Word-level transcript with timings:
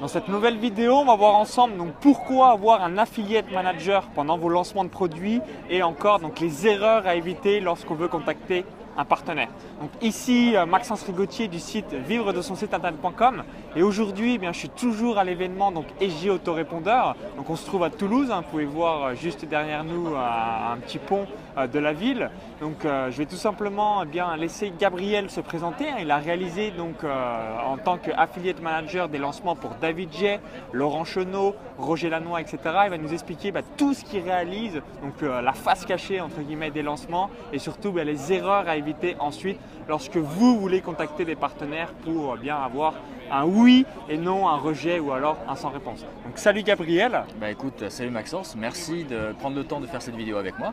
Dans 0.00 0.06
cette 0.06 0.28
nouvelle 0.28 0.58
vidéo, 0.58 0.94
on 0.94 1.04
va 1.06 1.16
voir 1.16 1.34
ensemble 1.34 1.74
pourquoi 2.00 2.50
avoir 2.50 2.84
un 2.84 2.98
affiliate 2.98 3.50
manager 3.50 4.06
pendant 4.14 4.38
vos 4.38 4.48
lancements 4.48 4.84
de 4.84 4.88
produits 4.88 5.40
et 5.70 5.82
encore 5.82 6.20
les 6.40 6.68
erreurs 6.68 7.04
à 7.04 7.16
éviter 7.16 7.58
lorsqu'on 7.58 7.96
veut 7.96 8.06
contacter 8.06 8.64
un 8.98 9.04
partenaire. 9.04 9.48
Donc 9.80 9.90
ici, 10.02 10.56
euh, 10.56 10.66
Maxence 10.66 11.04
Rigotier 11.04 11.46
du 11.46 11.60
site 11.60 11.94
vivre 11.94 12.32
de 12.32 12.42
son 12.42 12.56
site 12.56 12.74
internet.com 12.74 13.44
et 13.76 13.82
aujourd'hui, 13.82 14.34
eh 14.34 14.38
bien, 14.38 14.52
je 14.52 14.58
suis 14.58 14.68
toujours 14.68 15.18
à 15.18 15.24
l'événement 15.24 15.70
donc 15.70 15.86
EJ 16.00 16.28
Autorépondeur. 16.30 17.14
Donc 17.36 17.48
on 17.48 17.56
se 17.56 17.64
trouve 17.64 17.84
à 17.84 17.90
Toulouse, 17.90 18.30
hein. 18.32 18.42
vous 18.44 18.50
pouvez 18.50 18.64
voir 18.64 19.04
euh, 19.04 19.14
juste 19.14 19.44
derrière 19.44 19.84
nous 19.84 20.08
un 20.16 20.76
petit 20.78 20.98
pont 20.98 21.26
euh, 21.56 21.68
de 21.68 21.78
la 21.78 21.92
ville. 21.92 22.30
Donc 22.60 22.78
je 22.82 23.16
vais 23.16 23.26
tout 23.26 23.36
simplement 23.36 24.02
eh 24.02 24.06
bien, 24.06 24.36
laisser 24.36 24.72
Gabriel 24.76 25.30
se 25.30 25.40
présenter. 25.40 25.88
Hein. 25.88 25.98
Il 26.00 26.10
a 26.10 26.16
réalisé 26.16 26.72
donc 26.72 27.04
en 27.04 27.76
tant 27.78 27.98
qu'affiliate 27.98 28.60
manager 28.60 29.08
des 29.08 29.18
lancements 29.18 29.54
pour 29.54 29.70
David 29.80 30.12
J, 30.12 30.38
Laurent 30.72 31.04
Chenot, 31.04 31.54
Roger 31.78 32.10
Lannoy, 32.10 32.40
etc. 32.40 32.58
Il 32.86 32.90
va 32.90 32.98
nous 32.98 33.12
expliquer 33.12 33.52
bah, 33.52 33.60
tout 33.76 33.94
ce 33.94 34.04
qu'il 34.04 34.24
réalise, 34.24 34.82
donc 35.02 35.22
la 35.22 35.52
face 35.52 35.86
cachée 35.86 36.20
entre 36.20 36.40
guillemets 36.40 36.72
des 36.72 36.82
lancements 36.82 37.30
et 37.52 37.60
surtout 37.60 37.92
bah, 37.92 38.02
les 38.02 38.32
erreurs 38.32 38.68
à 38.68 38.76
éviter 38.76 38.87
ensuite 39.18 39.58
lorsque 39.88 40.16
vous 40.16 40.58
voulez 40.58 40.80
contacter 40.80 41.24
des 41.24 41.36
partenaires 41.36 41.92
pour 42.04 42.36
bien 42.36 42.56
avoir 42.56 42.94
un 43.30 43.44
oui 43.44 43.84
et 44.08 44.16
non 44.16 44.48
un 44.48 44.56
rejet 44.56 44.98
ou 44.98 45.12
alors 45.12 45.36
un 45.48 45.54
sans 45.54 45.70
réponse. 45.70 46.04
Donc 46.24 46.36
salut 46.36 46.62
Gabriel. 46.62 47.24
Bah 47.40 47.50
écoute, 47.50 47.88
salut 47.88 48.10
Maxence, 48.10 48.56
merci 48.56 49.04
de 49.04 49.32
prendre 49.38 49.56
le 49.56 49.64
temps 49.64 49.80
de 49.80 49.86
faire 49.86 50.02
cette 50.02 50.16
vidéo 50.16 50.36
avec 50.36 50.58
moi. 50.58 50.72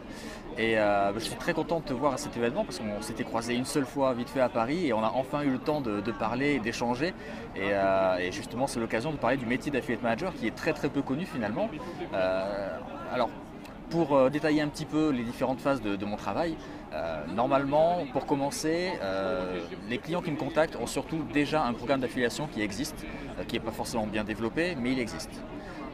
Et 0.57 0.77
euh, 0.77 1.11
bah, 1.11 1.17
je 1.17 1.25
suis 1.25 1.35
très 1.35 1.53
content 1.53 1.79
de 1.79 1.85
te 1.85 1.93
voir 1.93 2.13
à 2.13 2.17
cet 2.17 2.37
événement 2.37 2.63
parce 2.63 2.79
qu'on 2.79 3.01
s'était 3.01 3.25
croisé 3.25 3.55
une 3.55 3.65
seule 3.65 3.85
fois 3.85 4.13
vite 4.13 4.29
fait 4.29 4.39
à 4.39 4.49
Paris 4.49 4.87
et 4.87 4.93
on 4.93 5.03
a 5.03 5.11
enfin 5.15 5.43
eu 5.43 5.49
le 5.49 5.59
temps 5.59 5.81
de, 5.81 5.99
parler, 6.11 6.59
d'échanger. 6.59 7.13
Euh, 7.57 8.17
et, 8.17 8.31
justement 8.31 8.67
c'est 8.67 8.79
l'occasion 8.79 9.11
de 9.11 9.17
parler 9.17 9.37
du 9.37 9.45
métier 9.45 9.71
d'affiliate 9.71 10.01
manager 10.01 10.34
qui 10.34 10.47
est 10.47 10.55
très 10.55 10.73
très 10.73 10.89
peu 10.89 11.01
connu 11.01 11.25
finalement. 11.25 11.70
Euh, 12.13 12.77
alors 13.13 13.29
pour 13.96 14.18
euh, 14.18 14.29
détailler 14.29 14.62
un 14.62 14.68
petit 14.68 14.84
peu 14.84 15.10
les 15.10 15.24
différentes 15.24 15.62
phases 15.62 15.82
de, 15.82 16.05
mon 16.05 16.18
travail, 16.18 16.57
euh, 16.91 17.24
normalement, 17.34 18.05
pour 18.12 18.26
commencer, 18.26 18.91
euh, 19.02 19.62
les 19.87 19.99
clients 19.99 20.21
qui 20.21 20.32
me 20.32 20.35
contactent 20.35 20.76
ont 20.76 20.85
surtout 20.85 21.24
déjà 21.32 21.63
un 21.63 21.71
programme 21.71 22.02
d'affiliation 22.02 22.48
qui 22.48 22.62
existe, 22.62 23.05
qui 23.48 23.55
n'est 23.55 23.62
pas 23.62 23.71
forcément 23.71 24.05
bien 24.05 24.26
développé, 24.26 24.76
mais 24.77 24.91
il 24.91 24.99
existe. 24.99 25.32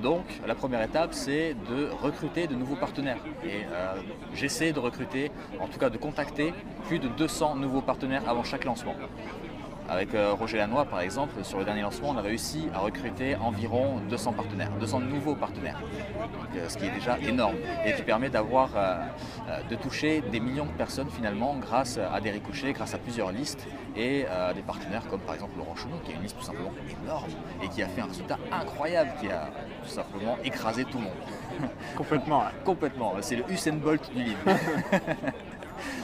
Donc, 0.02 0.24
la 0.48 0.56
première 0.56 0.82
étape, 0.82 1.14
c'est 1.14 1.54
de 1.70 1.90
recruter 2.02 2.48
de 2.48 2.56
nouveaux 2.56 2.76
partenaires. 2.76 3.20
Et 3.46 3.66
j'essaie 4.34 4.72
de 4.72 4.80
recruter, 4.80 5.32
en 5.60 5.68
tout 5.68 5.78
cas 5.78 5.92
de 5.92 5.98
contacter, 5.98 6.56
plus 6.88 6.98
de 6.98 7.08
200 7.08 7.56
nouveaux 7.58 7.82
partenaires 7.82 8.28
avant 8.28 8.44
chaque 8.44 8.66
lancement. 8.66 8.96
Avec 9.92 10.16
euh, 10.16 10.32
Roger 10.32 10.58
Lannoy, 10.58 10.86
par 10.86 11.02
exemple, 11.02 11.44
sur 11.44 11.60
le 11.60 11.66
dernier 11.66 11.82
lancement, 11.82 12.12
on 12.12 12.18
a 12.18 12.22
réussi 12.22 12.70
à 12.74 12.80
recruter 12.80 13.36
environ 13.36 14.00
200 14.10 14.32
partenaires, 14.32 14.72
200 14.80 15.02
nouveaux 15.02 15.36
partenaires, 15.36 15.82
euh, 16.56 16.70
ce 16.70 16.78
qui 16.78 16.86
est 16.86 16.92
déjà 16.92 17.20
énorme 17.20 17.58
et 17.86 17.92
qui 17.92 18.02
permet 18.02 18.30
d'avoir, 18.30 18.70
euh, 18.78 19.00
de 19.70 19.76
toucher 19.76 20.22
des 20.32 20.40
millions 20.40 20.66
de 20.66 20.72
personnes 20.72 21.10
finalement 21.10 21.58
grâce 21.58 21.98
à 21.98 22.22
des 22.22 22.32
ricochets, 22.32 22.72
grâce 22.72 22.94
à 22.94 23.00
plusieurs 23.00 23.34
listes 23.34 23.68
et 23.98 24.26
à 24.28 24.54
des 24.54 24.62
partenaires 24.62 25.06
comme 25.10 25.20
par 25.20 25.36
exemple 25.36 25.58
Laurent 25.58 25.76
Chenou, 25.76 25.98
qui 26.06 26.14
a 26.14 26.16
une 26.16 26.22
liste 26.22 26.38
tout 26.38 26.46
simplement 26.46 26.72
énorme 27.04 27.32
et 27.62 27.68
qui 27.68 27.84
a 27.84 27.90
fait 27.90 28.00
un 28.00 28.06
résultat 28.06 28.38
incroyable, 28.50 29.12
qui 29.20 29.28
a 29.28 29.50
tout 29.84 29.90
simplement 29.90 30.38
écrasé 30.46 30.86
tout 30.86 31.00
le 31.00 31.04
monde. 31.04 31.70
Complètement. 31.98 32.46
Complètement. 32.64 33.16
C'est 33.20 33.36
le 33.36 33.44
Usain 33.52 33.74
Bolt 33.74 34.10
du 34.14 34.24
livre. 34.24 34.40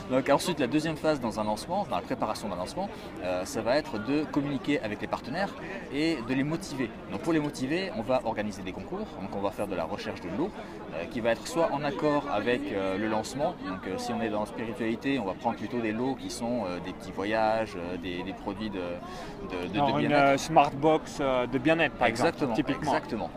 Donc 0.10 0.30
ensuite, 0.30 0.60
la 0.60 0.68
deuxième 0.68 0.96
phase 0.96 1.20
dans 1.20 1.40
un 1.40 1.44
lancement, 1.44 1.86
dans 1.90 1.98
la 1.98 2.02
préparation 2.02 2.48
d'un 2.48 2.56
lancement, 2.56 2.90
euh, 3.24 3.44
ça 3.44 3.62
va 3.62 3.78
être 3.78 3.98
de 3.98 4.24
communiquer 4.32 4.80
avec 4.80 5.02
les 5.02 5.08
partenaires 5.08 5.54
et 5.94 6.18
de 6.28 6.34
les 6.34 6.44
motiver. 6.44 6.90
Donc 7.12 7.22
pour 7.22 7.34
les 7.34 7.40
motiver, 7.40 7.92
on 7.98 8.02
va 8.02 8.22
organiser 8.24 8.62
des 8.62 8.72
concours, 8.72 9.08
donc 9.22 9.36
on 9.36 9.42
va 9.42 9.52
faire 9.52 9.68
de 9.68 9.76
la 9.76 9.84
recherche 9.84 10.22
de 10.22 10.30
lots 10.38 10.50
euh, 10.94 11.06
qui 11.12 11.20
va 11.20 11.32
être 11.32 11.46
soit 11.46 11.70
en 11.74 11.84
accord 11.84 12.26
avec 12.32 12.62
euh, 12.72 12.98
le 12.98 13.08
lancement, 13.08 13.56
donc 13.68 13.82
si 13.98 14.14
on 14.14 14.22
est 14.22 14.30
dans 14.30 14.42
la 14.42 14.46
spiritualité, 14.46 15.20
on 15.20 15.26
va 15.26 15.34
prendre 15.34 15.58
plutôt 15.58 15.80
des 15.80 15.92
lots 15.92 16.16
qui 16.16 16.30
sont 16.30 16.64
des 16.86 16.94
petits 16.94 17.12
voyages, 17.12 17.76
des, 18.02 18.24
produits 18.42 18.70
de, 18.70 18.80
de, 18.80 19.68
de, 19.68 19.98
bien-être. 20.00 20.32
Une 20.32 20.38
smart 20.38 20.72
box 20.72 21.20
de 21.20 21.58
bien-être 21.58 21.96
par 21.96 22.08
exactement, 22.08 22.54
exemple, 22.54 22.68
typiquement. 22.68 22.94
Exactement. 22.94 23.30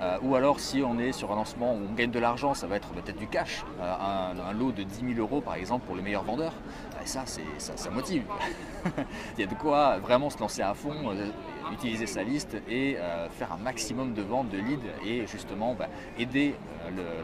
Euh, 0.00 0.18
ou 0.22 0.36
alors 0.36 0.60
si 0.60 0.82
on 0.82 0.98
est 0.98 1.12
sur 1.12 1.32
un 1.32 1.36
lancement 1.36 1.74
où 1.74 1.80
on 1.90 1.94
gagne 1.94 2.10
de 2.10 2.18
l'argent, 2.18 2.54
ça 2.54 2.66
va 2.66 2.76
être 2.76 2.88
peut-être 2.88 3.18
du 3.18 3.26
cash, 3.26 3.64
euh, 3.80 4.32
un, 4.48 4.52
lot 4.52 4.72
de 4.72 4.82
10 4.84 5.14
000 5.14 5.18
euros 5.18 5.40
par 5.40 5.54
exemple 5.54 5.86
pour 5.86 5.96
le 5.96 6.02
meilleur 6.02 6.22
vendeur. 6.22 6.52
Et 7.02 7.06
ça, 7.06 7.24
ça, 7.26 7.90
motive. 7.90 8.24
Il 9.36 9.40
y 9.40 9.44
a 9.44 9.46
de 9.46 9.54
quoi 9.54 9.98
vraiment 9.98 10.30
se 10.30 10.38
lancer 10.38 10.62
à 10.62 10.74
fond, 10.74 11.10
euh, 11.10 11.26
utiliser 11.72 12.06
sa 12.06 12.22
liste 12.22 12.56
et 12.68 12.96
faire 13.38 13.52
un 13.52 13.58
maximum 13.58 14.14
de 14.14 14.22
ventes 14.22 14.48
de 14.48 14.56
leads 14.56 14.86
et 15.04 15.26
justement 15.26 15.74
bah, 15.74 15.88
aider 16.18 16.54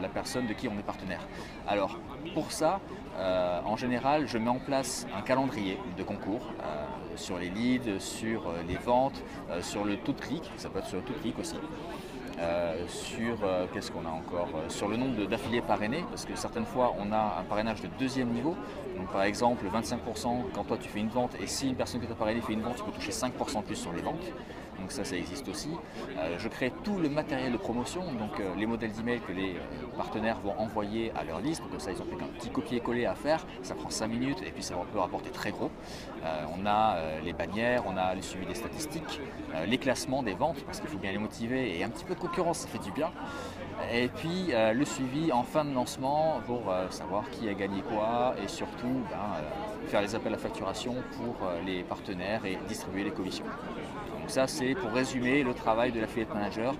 la 0.01 0.07
personne 0.07 0.45
de 0.45 0.53
qui 0.53 0.67
on 0.67 0.77
est 0.77 0.85
partenaire. 0.85 1.27
Alors 1.67 1.99
pour 2.35 2.51
ça, 2.51 2.79
en 3.17 3.75
général, 3.75 4.27
je 4.27 4.37
mets 4.37 4.49
en 4.49 4.59
place 4.59 5.07
un 5.17 5.21
calendrier 5.21 5.79
de 5.97 6.03
concours 6.03 6.53
sur 7.15 7.39
les 7.39 7.49
leads, 7.49 7.99
sur 7.99 8.53
les 8.67 8.77
ventes, 8.77 9.23
sur 9.61 9.83
le 9.83 9.97
taux 9.97 10.13
de 10.13 10.21
clic, 10.21 10.51
ça 10.57 10.69
peut 10.69 10.79
être 10.79 10.87
sur 10.87 10.97
le 10.97 11.03
taux 11.03 11.13
de 11.13 11.19
clic 11.19 11.39
aussi. 11.39 11.55
Euh, 12.37 12.85
sur 12.89 13.37
euh, 13.43 13.65
qu'est-ce 13.73 13.91
qu'on 13.91 14.05
a 14.05 14.09
encore 14.09 14.49
euh, 14.55 14.67
sur 14.67 14.89
le 14.89 14.97
nombre 14.97 15.25
d'affiliés 15.25 15.61
parrainés 15.61 16.03
parce 16.09 16.25
que 16.25 16.35
certaines 16.35 16.65
fois 16.65 16.93
on 16.99 17.13
a 17.13 17.37
un 17.39 17.43
parrainage 17.43 17.81
de 17.81 17.87
deuxième 17.97 18.27
niveau. 18.29 18.57
Donc 18.97 19.09
par 19.13 19.23
exemple 19.23 19.63
25% 19.73 20.51
quand 20.53 20.65
toi 20.65 20.77
tu 20.77 20.89
fais 20.89 20.99
une 20.99 21.07
vente 21.07 21.31
et 21.41 21.47
si 21.47 21.69
une 21.69 21.75
personne 21.75 22.01
qui 22.01 22.07
t'a 22.07 22.13
parrainé 22.13 22.41
fait 22.41 22.51
une 22.51 22.61
vente 22.61 22.75
tu 22.75 22.83
peux 22.83 22.91
toucher 22.91 23.11
5% 23.11 23.63
plus 23.63 23.75
sur 23.77 23.93
les 23.93 24.01
ventes 24.01 24.33
donc 24.79 24.91
ça, 24.91 25.03
ça 25.03 25.15
existe 25.15 25.47
aussi. 25.47 25.69
Euh, 26.17 26.35
je 26.37 26.47
crée 26.47 26.71
tout 26.83 26.97
le 26.97 27.09
matériel 27.09 27.51
de 27.51 27.57
promotion, 27.57 28.01
donc 28.13 28.39
euh, 28.39 28.53
les 28.57 28.65
modèles 28.65 28.91
d'email 28.91 29.19
que 29.21 29.31
les 29.31 29.51
euh, 29.51 29.97
partenaires 29.97 30.39
vont 30.39 30.53
envoyer 30.59 31.11
à 31.15 31.23
leur 31.23 31.39
liste. 31.39 31.61
Donc 31.71 31.81
ça, 31.81 31.91
ils 31.91 32.01
ont 32.01 32.05
fait 32.05 32.15
qu'un 32.15 32.27
petit 32.27 32.49
copier-coller 32.49 33.05
à 33.05 33.15
faire. 33.15 33.45
Ça 33.63 33.75
prend 33.75 33.89
5 33.89 34.07
minutes 34.07 34.41
et 34.45 34.51
puis 34.51 34.63
ça 34.63 34.75
peut 34.91 34.99
rapporter 34.99 35.29
très 35.29 35.51
gros. 35.51 35.71
on 36.57 36.65
a 36.65 36.97
les 37.23 37.33
bannières, 37.33 37.83
on 37.87 37.97
a 37.97 38.15
le 38.15 38.21
suivi 38.21 38.45
des 38.45 38.55
statistiques, 38.55 39.19
les 39.65 39.77
classements 39.77 40.23
des 40.23 40.33
ventes, 40.33 40.63
parce 40.65 40.79
qu'il 40.79 40.89
faut 40.89 40.97
bien 40.97 41.11
les 41.11 41.17
motiver 41.17 41.77
et 41.77 41.83
un 41.83 41.89
petit 41.89 42.03
peu 42.03 42.15
de 42.15 42.19
concurrence, 42.19 42.59
ça 42.59 42.67
fait 42.67 42.83
du 42.83 42.91
bien. 42.91 43.11
Et 43.91 44.07
puis 44.07 44.51
le 44.51 44.85
suivi 44.85 45.31
en 45.31 45.43
fin 45.43 45.65
de 45.65 45.73
lancement 45.73 46.41
pour 46.45 46.73
savoir 46.89 47.29
qui 47.29 47.47
a 47.49 47.53
gagné 47.53 47.81
quoi 47.81 48.35
et 48.43 48.47
surtout 48.47 49.03
ben, 49.09 49.87
faire 49.87 50.01
les 50.01 50.15
appels 50.15 50.33
à 50.33 50.37
facturation 50.37 50.95
pour 51.17 51.35
les 51.65 51.83
partenaires 51.83 52.45
et 52.45 52.57
distribuer 52.67 53.03
les 53.03 53.11
commissions. 53.11 53.45
Donc 54.25 54.31
ça, 54.31 54.47
c'est 54.47 54.73
pour 54.73 54.89
résumer 54.89 55.43
le 55.43 55.53
travail 55.53 55.91
de 55.91 55.99
l'affiliate 55.99 56.33
manager. 56.33 56.73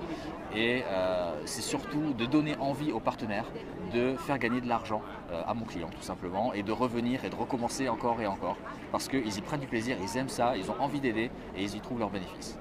Et 0.55 0.81
euh, 0.87 1.31
c'est 1.45 1.61
surtout 1.61 2.13
de 2.17 2.25
donner 2.25 2.55
envie 2.57 2.91
aux 2.91 2.99
partenaires 2.99 3.45
de 3.93 4.15
faire 4.15 4.39
gagner 4.39 4.61
de 4.61 4.67
l'argent 4.67 5.03
euh, 5.31 5.43
à 5.45 5.53
mon 5.53 5.63
client, 5.63 5.91
tout 5.95 6.01
simplement, 6.01 6.53
et 6.55 6.63
de 6.63 6.71
revenir 6.71 7.23
et 7.23 7.29
de 7.29 7.35
recommencer 7.35 7.87
encore 7.87 8.19
et 8.19 8.25
encore. 8.25 8.57
Parce 8.91 9.07
qu'ils 9.07 9.37
y 9.37 9.41
prennent 9.41 9.59
du 9.59 9.67
plaisir, 9.67 9.95
ils 10.01 10.17
aiment 10.17 10.27
ça, 10.27 10.57
ils 10.57 10.71
ont 10.71 10.75
envie 10.79 10.99
d'aider 10.99 11.29
et 11.55 11.61
ils 11.61 11.75
y 11.75 11.79
trouvent 11.81 11.99
leurs 11.99 12.09
bénéfices. 12.09 12.57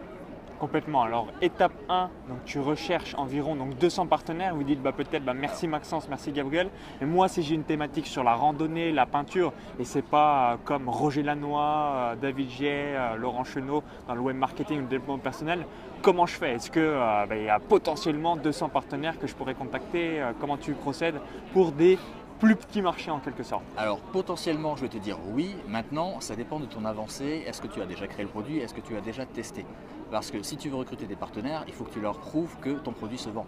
Complètement. 0.65 1.03
Alors 1.03 1.27
étape 1.43 1.75
1, 1.91 2.09
donc 2.27 2.39
tu 2.47 2.59
recherches 2.59 3.15
environ 3.19 3.55
donc 3.55 3.77
200 3.77 4.07
partenaires. 4.07 4.55
Vous 4.55 4.65
dites 4.65 4.81
bah, 4.81 4.93
peut-être 4.93 5.23
bah, 5.23 5.35
merci 5.35 5.69
Maxence, 5.69 6.09
merci 6.09 6.33
Gabriel. 6.33 6.71
Et 7.03 7.05
moi 7.05 7.29
si 7.29 7.43
j'ai 7.43 7.55
une 7.55 7.65
thématique 7.65 8.07
sur 8.07 8.25
la 8.25 8.33
randonnée, 8.33 8.91
la 8.91 9.05
peinture, 9.05 9.53
et 9.79 9.85
c'est 9.85 10.01
pas 10.01 10.53
euh, 10.53 10.57
comme 10.65 10.89
Roger 10.89 11.23
Lannoy, 11.23 11.61
euh, 11.61 12.15
David 12.17 12.49
Gier, 12.49 12.97
euh, 12.97 13.17
Laurent 13.17 13.45
Chenot 13.45 13.83
dans 14.09 14.15
le 14.15 14.23
web 14.23 14.37
marketing 14.37 14.79
ou 14.79 14.81
le 14.81 14.87
développement 14.87 15.19
personnel, 15.19 15.67
comment 16.01 16.25
je 16.25 16.33
fais? 16.33 16.55
Est-ce 16.55 16.71
qu'il 16.71 16.83
bah, 16.83 17.37
y 17.37 17.51
a 17.51 17.59
potentiellement 17.59 18.35
200 18.35 18.71
partenaires 18.71 19.19
que 19.19 19.27
je 19.27 19.35
pourrais 19.35 19.53
contacter? 19.53 20.23
Comment 20.41 20.57
tu 20.57 20.73
procèdes 20.73 21.21
pour 21.53 21.73
des 21.73 21.99
plus 22.45 22.57
petit 22.57 22.83
marché 22.83 23.11
en 23.11 23.21
quelque 23.21 23.43
sorte 23.43 23.65
Alors 23.79 24.01
potentiellement 24.01 24.77
je 24.77 24.83
vais 24.83 24.89
te 24.89 24.99
dire 24.99 25.17
oui, 25.33 25.57
maintenant 25.67 26.21
ça 26.21 26.37
dépend 26.37 26.61
de 26.61 26.67
ton 26.67 26.85
avancée, 26.85 27.43
est-ce 27.47 27.63
que 27.63 27.69
tu 27.69 27.81
as 27.81 27.87
déjà 27.87 28.07
créé 28.07 28.23
le 28.23 28.31
produit, 28.31 28.59
est-ce 28.59 28.75
que 28.75 28.83
tu 28.83 28.95
as 28.97 29.01
déjà 29.01 29.25
testé? 29.25 29.65
Parce 30.11 30.31
que 30.31 30.43
si 30.43 30.59
tu 30.59 30.69
veux 30.69 30.77
recruter 30.77 31.07
des 31.07 31.17
partenaires, 31.17 31.65
il 31.67 31.73
faut 31.73 31.85
que 31.85 31.93
tu 31.93 32.03
leur 32.03 32.19
prouves 32.19 32.55
que 32.61 32.71
ton 32.71 32.93
produit 32.93 33.17
se 33.17 33.31
vend. 33.31 33.47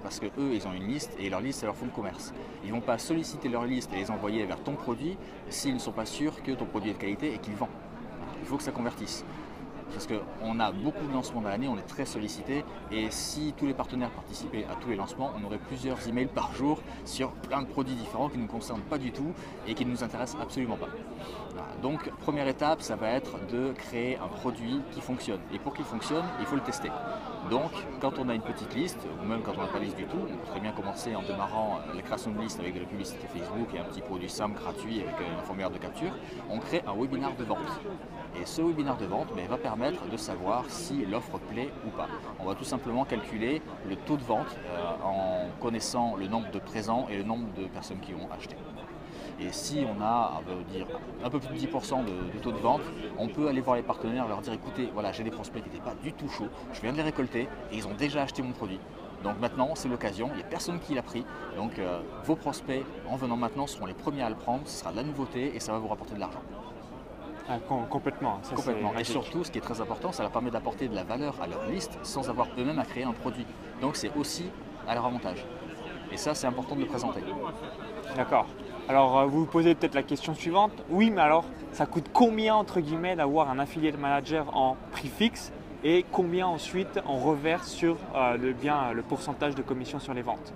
Parce 0.00 0.20
que 0.20 0.26
eux, 0.38 0.52
ils 0.52 0.66
ont 0.68 0.72
une 0.72 0.86
liste 0.86 1.10
et 1.18 1.28
leur 1.28 1.40
liste, 1.40 1.60
c'est 1.60 1.66
leur 1.66 1.74
fonds 1.74 1.86
de 1.86 1.90
commerce. 1.90 2.32
Ils 2.62 2.68
ne 2.70 2.74
vont 2.74 2.80
pas 2.80 2.98
solliciter 2.98 3.48
leur 3.48 3.64
liste 3.64 3.92
et 3.92 3.96
les 3.96 4.10
envoyer 4.12 4.46
vers 4.46 4.62
ton 4.62 4.74
produit 4.74 5.18
s'ils 5.48 5.74
ne 5.74 5.80
sont 5.80 5.90
pas 5.90 6.06
sûrs 6.06 6.44
que 6.44 6.52
ton 6.52 6.66
produit 6.66 6.90
est 6.90 6.94
de 6.94 6.98
qualité 6.98 7.34
et 7.34 7.38
qu'il 7.38 7.54
vend. 7.54 7.68
Il 8.40 8.46
faut 8.46 8.56
que 8.56 8.62
ça 8.62 8.70
convertisse 8.70 9.24
parce 9.92 10.06
qu'on 10.06 10.60
a 10.60 10.72
beaucoup 10.72 11.06
de 11.06 11.12
lancements 11.12 11.40
dans 11.40 11.48
l'année, 11.48 11.68
on 11.68 11.78
est 11.78 11.86
très 11.86 12.04
sollicité 12.04 12.64
et 12.90 13.10
si 13.10 13.54
tous 13.56 13.66
les 13.66 13.74
partenaires 13.74 14.10
participaient 14.10 14.64
à 14.64 14.74
tous 14.80 14.90
les 14.90 14.96
lancements, 14.96 15.32
on 15.40 15.44
aurait 15.44 15.58
plusieurs 15.58 16.06
emails 16.08 16.26
par 16.26 16.54
jour 16.54 16.80
sur 17.04 17.30
plein 17.32 17.62
de 17.62 17.66
produits 17.66 17.94
différents 17.94 18.28
qui 18.28 18.36
ne 18.38 18.42
nous 18.42 18.48
concernent 18.48 18.82
pas 18.82 18.98
du 18.98 19.12
tout 19.12 19.32
et 19.66 19.74
qui 19.74 19.84
ne 19.84 19.90
nous 19.90 20.04
intéressent 20.04 20.40
absolument 20.40 20.76
pas. 20.76 20.88
Donc 21.82 22.10
première 22.20 22.48
étape, 22.48 22.82
ça 22.82 22.96
va 22.96 23.10
être 23.10 23.38
de 23.50 23.72
créer 23.72 24.16
un 24.16 24.28
produit 24.28 24.80
qui 24.92 25.00
fonctionne 25.00 25.40
et 25.52 25.58
pour 25.58 25.74
qu'il 25.74 25.84
fonctionne, 25.84 26.24
il 26.40 26.46
faut 26.46 26.56
le 26.56 26.62
tester. 26.62 26.90
Donc, 27.50 27.70
quand 28.00 28.18
on 28.18 28.28
a 28.28 28.34
une 28.34 28.42
petite 28.42 28.74
liste, 28.74 29.06
ou 29.22 29.24
même 29.24 29.42
quand 29.42 29.52
on 29.56 29.62
n'a 29.62 29.68
pas 29.68 29.78
de 29.78 29.84
liste 29.84 29.96
du 29.96 30.04
tout, 30.04 30.16
on 30.20 30.36
peut 30.36 30.46
très 30.50 30.60
bien 30.60 30.72
commencer 30.72 31.14
en 31.14 31.22
démarrant 31.22 31.78
la 31.94 32.02
création 32.02 32.32
de 32.32 32.40
liste 32.40 32.58
avec 32.58 32.74
de 32.74 32.80
la 32.80 32.86
publicité 32.86 33.26
Facebook 33.28 33.68
et 33.74 33.78
un 33.78 33.84
petit 33.84 34.00
produit 34.00 34.28
simple, 34.28 34.58
gratuit, 34.58 35.02
avec 35.02 35.14
un 35.14 35.42
formulaire 35.42 35.70
de 35.70 35.78
capture. 35.78 36.12
On 36.50 36.58
crée 36.58 36.82
un 36.86 36.94
webinaire 36.94 37.36
de 37.36 37.44
vente. 37.44 37.58
Et 38.40 38.44
ce 38.44 38.62
webinaire 38.62 38.96
de 38.96 39.06
vente 39.06 39.28
ben, 39.36 39.46
va 39.46 39.58
permettre 39.58 40.08
de 40.08 40.16
savoir 40.16 40.64
si 40.68 41.06
l'offre 41.06 41.38
plaît 41.38 41.70
ou 41.86 41.90
pas. 41.90 42.08
On 42.40 42.44
va 42.44 42.54
tout 42.54 42.64
simplement 42.64 43.04
calculer 43.04 43.62
le 43.88 43.96
taux 43.96 44.16
de 44.16 44.24
vente 44.24 44.56
euh, 44.68 45.04
en 45.04 45.48
connaissant 45.60 46.16
le 46.16 46.26
nombre 46.26 46.50
de 46.50 46.58
présents 46.58 47.06
et 47.08 47.16
le 47.16 47.22
nombre 47.22 47.46
de 47.56 47.66
personnes 47.66 48.00
qui 48.00 48.14
ont 48.14 48.28
acheté. 48.32 48.56
Et 49.38 49.52
si 49.52 49.84
on 49.86 50.02
a 50.02 50.40
dire, 50.72 50.86
un 51.22 51.28
peu 51.28 51.38
plus 51.38 51.48
de 51.48 51.66
10% 51.66 52.04
de, 52.04 52.38
taux 52.38 52.52
de 52.52 52.58
vente, 52.58 52.80
on 53.18 53.28
peut 53.28 53.48
aller 53.48 53.60
voir 53.60 53.76
les 53.76 53.82
partenaires 53.82 54.24
et 54.24 54.28
leur 54.28 54.40
dire 54.40 54.54
écoutez, 54.54 54.88
voilà, 54.92 55.12
j'ai 55.12 55.24
des 55.24 55.30
prospects 55.30 55.62
qui 55.62 55.68
n'étaient 55.68 55.84
pas 55.84 55.94
du 56.02 56.12
tout 56.12 56.28
chauds, 56.28 56.48
je 56.72 56.80
viens 56.80 56.92
de 56.92 56.96
les 56.96 57.02
récolter 57.02 57.48
et 57.70 57.76
ils 57.76 57.86
ont 57.86 57.94
déjà 57.94 58.22
acheté 58.22 58.42
mon 58.42 58.52
produit. 58.52 58.80
Donc 59.22 59.38
maintenant, 59.40 59.74
c'est 59.74 59.88
l'occasion, 59.88 60.30
il 60.32 60.36
n'y 60.36 60.42
a 60.42 60.46
personne 60.46 60.78
qui 60.78 60.94
l'a 60.94 61.02
pris. 61.02 61.24
Donc 61.56 61.78
euh, 61.78 62.00
vos 62.24 62.36
prospects, 62.36 62.84
en 63.08 63.16
venant 63.16 63.36
maintenant, 63.36 63.66
seront 63.66 63.86
les 63.86 63.94
premiers 63.94 64.22
à 64.22 64.30
le 64.30 64.36
prendre, 64.36 64.62
ce 64.66 64.80
sera 64.80 64.92
de 64.92 64.96
la 64.96 65.02
nouveauté 65.02 65.54
et 65.54 65.60
ça 65.60 65.72
va 65.72 65.78
vous 65.78 65.88
rapporter 65.88 66.14
de 66.14 66.20
l'argent. 66.20 66.42
Ah, 67.48 67.58
complètement. 67.90 68.40
complètement. 68.54 68.92
Et 68.98 69.04
surtout, 69.04 69.44
ce 69.44 69.50
qui 69.52 69.58
est 69.58 69.60
très 69.60 69.80
important, 69.80 70.10
ça 70.10 70.22
leur 70.22 70.32
permet 70.32 70.50
d'apporter 70.50 70.88
de 70.88 70.94
la 70.94 71.04
valeur 71.04 71.34
à 71.40 71.46
leur 71.46 71.64
liste 71.66 71.96
sans 72.02 72.28
avoir 72.28 72.48
eux-mêmes 72.58 72.78
à 72.78 72.84
créer 72.84 73.04
un 73.04 73.12
produit. 73.12 73.46
Donc 73.80 73.96
c'est 73.96 74.10
aussi 74.16 74.50
à 74.88 74.94
leur 74.94 75.06
avantage. 75.06 75.44
Et 76.10 76.16
ça, 76.16 76.34
c'est 76.34 76.46
important 76.46 76.74
de 76.74 76.80
le 76.80 76.86
présenter. 76.86 77.20
D'accord. 78.16 78.46
Alors, 78.88 79.18
euh, 79.18 79.26
vous 79.26 79.40
vous 79.40 79.46
posez 79.46 79.74
peut-être 79.74 79.94
la 79.94 80.04
question 80.04 80.34
suivante. 80.34 80.70
Oui, 80.90 81.10
mais 81.10 81.20
alors, 81.20 81.44
ça 81.72 81.86
coûte 81.86 82.06
combien, 82.12 82.54
entre 82.54 82.80
guillemets, 82.80 83.16
d'avoir 83.16 83.50
un 83.50 83.58
affiliate 83.58 83.98
manager 83.98 84.56
en 84.56 84.76
prix 84.92 85.08
fixe 85.08 85.52
et 85.82 86.04
combien 86.12 86.46
ensuite 86.46 87.00
on 87.06 87.18
reverse 87.18 87.68
sur 87.68 87.96
euh, 88.14 88.36
le, 88.36 88.52
bien, 88.52 88.92
le 88.92 89.02
pourcentage 89.02 89.54
de 89.54 89.62
commission 89.62 89.98
sur 89.98 90.14
les 90.14 90.22
ventes? 90.22 90.52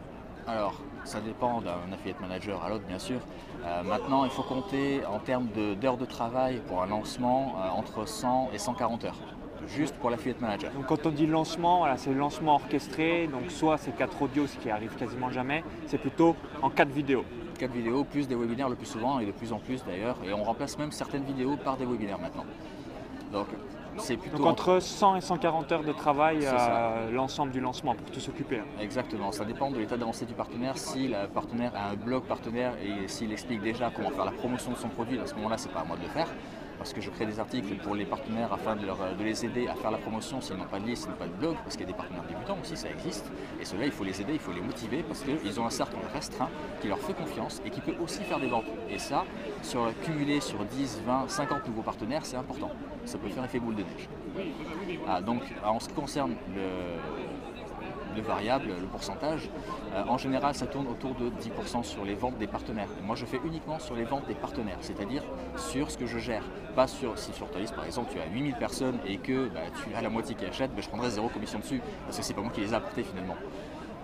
Alors, 0.47 0.81
ça 1.05 1.21
dépend 1.21 1.61
d'un 1.61 1.93
affiliate 1.93 2.21
manager 2.21 2.63
à 2.65 2.69
l'autre, 2.69 2.85
bien 2.87 2.99
sûr. 2.99 3.19
Euh, 3.65 3.83
maintenant, 3.83 4.25
il 4.25 4.31
faut 4.31 4.43
compter 4.43 5.05
en 5.07 5.19
termes 5.19 5.49
d'heures 5.81 5.97
de, 5.97 6.05
travail 6.05 6.61
pour 6.69 6.83
un 6.83 6.87
lancement 6.87 7.57
euh, 7.59 7.69
entre 7.69 8.07
100 8.07 8.51
et 8.55 8.59
140 8.59 9.05
heures, 9.07 9.19
juste 9.67 9.95
pour 9.97 10.11
l'affiliate 10.11 10.41
manager. 10.41 10.73
Donc, 10.73 10.87
quand 10.87 11.05
on 11.05 11.11
dit 11.11 11.27
lancement, 11.27 11.79
voilà, 11.79 11.97
c'est 11.97 12.11
le 12.11 12.19
lancement 12.19 12.55
orchestré, 12.55 13.27
donc 13.27 13.51
soit 13.51 13.77
c'est 13.77 13.97
4 13.97 14.23
audios, 14.23 14.47
ce 14.47 14.57
qui 14.57 14.71
arrive 14.71 14.95
quasiment 14.95 15.31
jamais, 15.31 15.65
c'est 15.87 15.99
plutôt 15.99 16.37
en 16.63 16.71
4 16.71 16.89
vidéos. 16.89 17.25
4 17.61 17.73
vidéos, 17.73 18.05
plus 18.05 18.27
des 18.27 18.35
webinaires 18.35 18.71
le 18.71 18.75
plus 18.75 18.87
souvent 18.87 19.21
et 19.21 19.27
de 19.27 19.33
plus 19.33 19.53
en 19.53 19.59
plus 19.59 19.85
d'ailleurs, 19.85 20.17
et 20.27 20.33
on 20.33 20.43
remplace 20.43 20.79
même 20.79 20.93
certaines 20.93 21.25
vidéos 21.25 21.57
par 21.57 21.77
des 21.77 21.85
webinaires 21.85 22.19
maintenant. 22.19 22.47
Donc, 23.33 23.49
donc 24.35 24.47
entre 24.47 24.81
100 24.81 25.17
et 25.17 25.21
140 25.21 25.73
heures 25.73 25.85
de 25.85 25.93
travail 25.93 26.39
euh, 26.43 27.11
l'ensemble 27.11 27.53
du 27.53 27.61
lancement 27.61 27.95
pour 27.95 28.11
tout 28.11 28.21
s'occuper. 28.21 28.61
Hein. 28.61 28.81
Exactement, 28.81 29.31
ça 29.31 29.45
dépend 29.45 29.71
de 29.71 29.79
l'état 29.79 29.99
d'avancée 29.99 30.25
du 30.25 30.33
partenaire. 30.33 30.79
Si 30.79 31.09
le 31.09 31.27
partenaire 31.29 31.73
a 31.77 31.91
un 31.91 31.97
blog 31.97 32.23
partenaire 32.23 32.73
et 32.83 33.09
s'il 33.09 33.31
explique 33.31 33.61
déjà 33.61 33.91
comment 33.95 34.11
faire 34.11 34.25
la 34.25 34.33
promotion 34.33 34.71
de 34.71 34.77
son 34.77 34.89
produit, 34.89 35.19
à 35.19 35.27
ce 35.27 35.35
moment-là, 35.35 35.59
c'est 35.59 35.73
pas 35.73 35.81
à 35.81 35.85
moi 35.85 35.97
de 35.97 36.03
le 36.03 36.09
faire 36.09 36.29
parce 36.81 36.95
que 36.95 37.03
je 37.03 37.11
crée 37.11 37.27
des 37.27 37.39
articles 37.39 37.75
pour 37.85 37.95
les 37.95 38.07
partenaires 38.07 38.51
afin 38.55 38.75
de, 38.75 38.87
les 39.23 39.45
aider 39.45 39.69
à 39.69 39.75
faire 39.75 39.91
la 39.91 39.99
promotion 39.99 40.41
s'ils 40.41 40.57
n'ont 40.57 40.65
pas 40.65 40.81
de 40.81 40.87
liste, 40.87 41.03
s'ils 41.03 41.11
n'ont 41.11 41.19
pas 41.19 41.27
de 41.27 41.33
blog, 41.33 41.55
parce 41.63 41.77
qu'il 41.77 41.83
y 41.83 41.91
a 41.91 41.93
des 41.93 41.97
partenaires 41.97 42.23
débutants 42.27 42.57
aussi, 42.59 42.75
ça 42.75 42.89
existe. 42.89 43.31
Et 43.61 43.67
cela, 43.67 43.85
il 43.85 43.93
faut 43.93 44.03
les 44.03 44.19
aider, 44.23 44.33
il 44.33 44.39
faut 44.39 44.51
les 44.51 44.63
motiver 44.63 45.03
parce 45.03 45.23
qu'ils 45.23 45.61
ont 45.61 45.67
un 45.67 45.71
cercle 45.71 45.97
restreint 46.15 46.49
qui 46.81 46.89
leur 46.89 46.99
fait 46.99 47.13
confiance 47.13 47.61
et 47.67 47.71
qui 47.71 47.83
peut 47.83 47.95
aussi 48.03 48.23
faire 48.23 48.41
des 48.41 48.47
ventes. 48.47 48.65
Et 48.89 48.99
ça, 48.99 49.27
sur 49.63 49.93
cumuler 50.05 50.41
sur 50.41 50.65
10, 50.65 51.03
20, 51.05 51.29
50 51.29 51.69
nouveaux 51.69 51.83
partenaires, 51.83 52.25
c'est 52.25 52.39
important. 52.39 52.71
Ça 53.05 53.19
peut 53.19 53.29
faire 53.29 53.45
effet 53.45 53.61
boule 53.61 53.77
de 53.77 53.83
neige. 53.83 54.09
Ah, 55.07 55.21
donc, 55.21 55.43
en 55.63 55.81
ce 55.81 55.89
qui 55.89 55.95
concerne 55.95 56.35
le, 56.57 57.20
de 58.15 58.23
variables, 58.23 58.69
le 58.69 58.87
pourcentage. 58.87 59.49
Euh, 59.95 60.03
en 60.09 60.19
général, 60.19 60.55
ça 60.55 60.67
tourne 60.67 60.87
autour 60.87 61.15
de 61.15 61.31
10% 61.31 61.83
sur 61.83 62.05
les 62.05 62.15
ventes 62.15 62.39
des 62.39 62.47
partenaires. 62.47 62.89
moi, 63.05 63.17
je 63.17 63.27
fais 63.27 63.41
uniquement 63.45 63.79
sur 63.79 63.95
les 63.95 64.05
ventes 64.05 64.27
des 64.27 64.35
partenaires, 64.35 64.79
c'est-à-dire 64.81 65.23
sur 65.57 65.91
ce 65.91 65.99
que 65.99 66.07
je 66.07 66.19
gère. 66.19 66.43
Pas 66.75 66.87
sur, 66.87 67.19
si 67.19 67.33
sur 67.33 67.51
ta 67.51 67.59
liste, 67.59 67.75
par 67.75 67.85
exemple, 67.85 68.11
tu 68.13 68.21
as 68.21 68.27
8000 68.27 68.55
personnes 68.55 68.99
et 69.07 69.17
que 69.17 69.49
bah, 69.49 69.61
tu 69.85 69.95
as 69.95 70.01
la 70.01 70.09
moitié 70.09 70.35
qui 70.35 70.45
achètent, 70.45 70.75
bah, 70.75 70.83
je 70.83 70.89
prendrai 70.89 71.11
zéro 71.11 71.29
commission 71.29 71.59
dessus, 71.59 71.81
parce 72.05 72.19
que 72.19 72.25
c'est 72.25 72.35
pas 72.35 72.43
moi 72.43 72.51
qui 72.53 72.61
les 72.61 72.73
ai 72.73 72.75
apportés 72.75 73.03
finalement. 73.03 73.37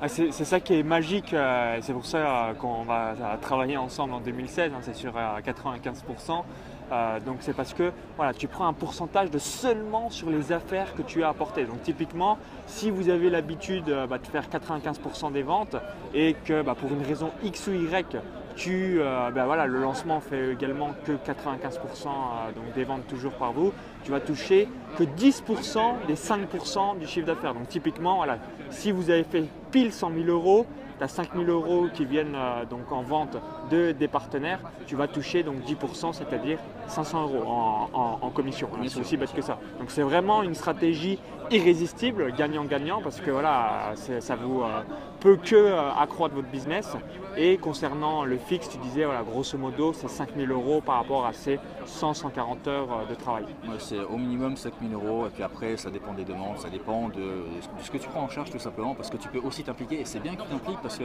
Ah, 0.02 0.08
c'est 0.08 0.30
ça 0.30 0.60
qui 0.60 0.74
est 0.74 0.82
magique, 0.82 1.32
euh, 1.32 1.78
c'est 1.80 1.94
pour 1.94 2.04
ça 2.04 2.18
euh, 2.18 2.54
qu'on 2.54 2.82
va 2.82 3.14
travailler 3.40 3.78
ensemble 3.78 4.12
en 4.12 4.20
2016, 4.20 4.72
hein, 4.74 4.78
c'est 4.82 4.94
sur 4.94 5.14
95%. 5.14 6.44
Euh, 6.92 7.18
donc 7.20 7.38
c'est 7.40 7.54
parce 7.54 7.74
que 7.74 7.92
voilà, 8.16 8.32
tu 8.32 8.46
prends 8.46 8.66
un 8.66 8.72
pourcentage 8.72 9.30
de 9.30 9.38
seulement 9.38 10.08
sur 10.10 10.30
les 10.30 10.52
affaires 10.52 10.94
que 10.94 11.02
tu 11.02 11.24
as 11.24 11.28
apportées. 11.28 11.64
Donc 11.64 11.82
typiquement, 11.82 12.38
si 12.66 12.90
vous 12.90 13.08
avez 13.08 13.28
l'habitude 13.30 13.88
euh, 13.88 14.06
bah, 14.06 14.18
de 14.18 14.26
faire 14.26 14.44
95% 14.48 15.32
des 15.32 15.42
ventes 15.42 15.76
et 16.14 16.34
que 16.44 16.62
bah, 16.62 16.76
pour 16.78 16.90
une 16.92 17.02
raison 17.02 17.30
X 17.42 17.66
ou 17.66 17.72
Y, 17.72 18.16
tu, 18.54 18.98
euh, 19.00 19.30
bah, 19.30 19.46
voilà, 19.46 19.66
le 19.66 19.80
lancement 19.80 20.20
fait 20.20 20.52
également 20.52 20.94
que 21.04 21.12
95% 21.12 22.08
donc 22.54 22.72
des 22.74 22.84
ventes 22.84 23.06
toujours 23.06 23.32
par 23.32 23.52
vous, 23.52 23.72
tu 24.04 24.10
vas 24.12 24.20
toucher 24.20 24.68
que 24.96 25.04
10% 25.04 26.06
des 26.06 26.14
5% 26.14 26.98
du 26.98 27.06
chiffre 27.06 27.26
d'affaires. 27.26 27.54
Donc 27.54 27.68
typiquement, 27.68 28.16
voilà, 28.16 28.38
si 28.70 28.92
vous 28.92 29.10
avez 29.10 29.24
fait 29.24 29.44
pile 29.72 29.92
100 29.92 30.12
000 30.14 30.28
euros, 30.28 30.66
tu 30.98 31.04
as 31.04 31.08
5 31.08 31.34
000 31.34 31.44
euros 31.44 31.88
qui 31.92 32.04
viennent 32.04 32.34
euh, 32.34 32.64
donc 32.64 32.90
en 32.92 33.02
vente 33.02 33.36
de, 33.70 33.92
des 33.92 34.08
partenaires, 34.08 34.60
tu 34.86 34.96
vas 34.96 35.08
toucher 35.08 35.42
donc 35.42 35.56
10%, 35.66 36.12
c'est-à-dire 36.12 36.58
500 36.88 37.22
euros 37.22 37.44
en, 37.92 38.30
commission. 38.30 38.68
C'est 38.86 39.00
aussi 39.00 39.16
bête 39.16 39.32
que 39.32 39.42
ça. 39.42 39.58
Donc 39.78 39.90
c'est 39.90 40.02
vraiment 40.02 40.42
une 40.42 40.54
stratégie 40.54 41.18
irrésistible, 41.50 42.32
gagnant-gagnant, 42.32 43.00
parce 43.02 43.20
que 43.20 43.30
voilà, 43.30 43.92
ça 44.20 44.36
vous 44.36 44.62
euh, 44.62 44.82
peut 45.20 45.36
que 45.36 45.54
euh, 45.56 45.92
accroître 45.92 46.34
votre 46.34 46.48
business. 46.48 46.96
Et 47.36 47.58
concernant 47.58 48.24
le 48.24 48.38
fixe, 48.38 48.68
tu 48.70 48.78
disais, 48.78 49.04
voilà, 49.04 49.22
grosso 49.22 49.58
modo, 49.58 49.92
c'est 49.92 50.08
5 50.08 50.30
000 50.36 50.50
euros 50.50 50.80
par 50.80 50.96
rapport 50.96 51.26
à 51.26 51.32
ces 51.32 51.58
100-140 51.86 52.68
heures 52.68 53.06
de 53.08 53.14
travail. 53.14 53.44
c'est 53.78 54.00
au 54.00 54.16
minimum 54.16 54.56
5 54.56 54.72
000 54.90 55.00
euros, 55.00 55.26
et 55.26 55.30
puis 55.30 55.42
après, 55.42 55.76
ça 55.76 55.90
dépend 55.90 56.14
des 56.14 56.24
demandes, 56.24 56.58
ça 56.58 56.70
dépend 56.70 57.08
de, 57.08 57.44
ce 57.82 57.90
que 57.90 57.98
tu 57.98 58.08
prends 58.08 58.22
en 58.22 58.28
charge 58.28 58.50
tout 58.50 58.58
simplement, 58.58 58.94
parce 58.94 59.10
que 59.10 59.18
tu 59.18 59.28
peux 59.28 59.40
aussi 59.40 59.62
t'impliquer, 59.62 60.00
et 60.00 60.04
c'est 60.04 60.20
bien 60.20 60.34
que 60.34 60.42
tu 60.42 60.48
t'impliques, 60.48 60.80
parce 60.82 60.98
que 60.98 61.04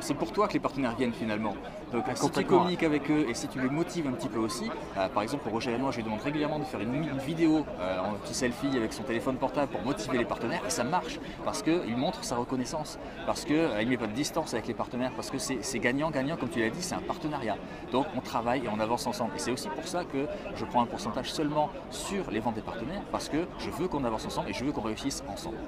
c'est 0.00 0.14
pour 0.14 0.32
toi 0.32 0.48
que 0.48 0.54
les 0.54 0.60
partenaires 0.60 0.94
viennent 0.96 1.12
finalement. 1.12 1.54
Donc 1.92 2.04
si 2.14 2.30
tu 2.30 2.44
communiques 2.44 2.82
avec 2.82 3.10
eux 3.10 3.26
et 3.28 3.34
si 3.34 3.48
tu 3.48 3.60
les 3.60 3.68
motives 3.68 4.06
un 4.06 4.12
petit 4.12 4.28
peu 4.28 4.38
aussi, 4.38 4.70
euh, 4.96 5.08
par 5.08 5.22
exemple 5.22 5.42
pour 5.44 5.52
Roger 5.52 5.72
et 5.72 5.78
moi, 5.78 5.90
je 5.90 5.96
lui 5.98 6.04
demande 6.04 6.20
régulièrement 6.20 6.58
de 6.58 6.64
faire 6.64 6.80
une, 6.80 7.10
vidéo 7.18 7.64
euh, 7.80 7.98
en 8.00 8.14
petit 8.14 8.34
selfie 8.34 8.76
avec 8.76 8.92
son 8.92 9.02
téléphone 9.02 9.36
portable 9.36 9.59
pour 9.66 9.82
motiver 9.82 10.18
les 10.18 10.24
partenaires, 10.24 10.62
et 10.66 10.70
ça 10.70 10.84
marche, 10.84 11.18
parce 11.44 11.62
qu'il 11.62 11.96
montre 11.96 12.24
sa 12.24 12.36
reconnaissance, 12.36 12.98
parce 13.26 13.44
qu'il 13.44 13.56
euh, 13.56 13.86
met 13.86 13.96
pas 13.96 14.06
de 14.06 14.12
distance 14.12 14.54
avec 14.54 14.66
les 14.66 14.74
partenaires, 14.74 15.12
parce 15.14 15.30
que 15.30 15.38
c'est 15.38 15.78
gagnant-gagnant, 15.78 16.36
comme 16.36 16.48
tu 16.48 16.60
l'as 16.60 16.70
dit, 16.70 16.82
c'est 16.82 16.94
un 16.94 17.00
partenariat. 17.00 17.56
Donc 17.92 18.06
on 18.16 18.20
travaille 18.20 18.64
et 18.64 18.68
on 18.68 18.80
avance 18.80 19.06
ensemble. 19.06 19.32
Et 19.36 19.38
c'est 19.38 19.50
aussi 19.50 19.68
pour 19.68 19.86
ça 19.86 20.04
que 20.04 20.26
je 20.54 20.64
prends 20.64 20.82
un 20.82 20.86
pourcentage 20.86 21.32
seulement 21.32 21.70
sur 21.90 22.30
les 22.30 22.40
ventes 22.40 22.54
des 22.54 22.60
partenaires, 22.60 23.02
parce 23.12 23.28
que 23.28 23.46
je 23.58 23.70
veux 23.70 23.88
qu'on 23.88 24.04
avance 24.04 24.26
ensemble 24.26 24.50
et 24.50 24.52
je 24.52 24.64
veux 24.64 24.72
qu'on 24.72 24.82
réussisse 24.82 25.22
ensemble. 25.28 25.58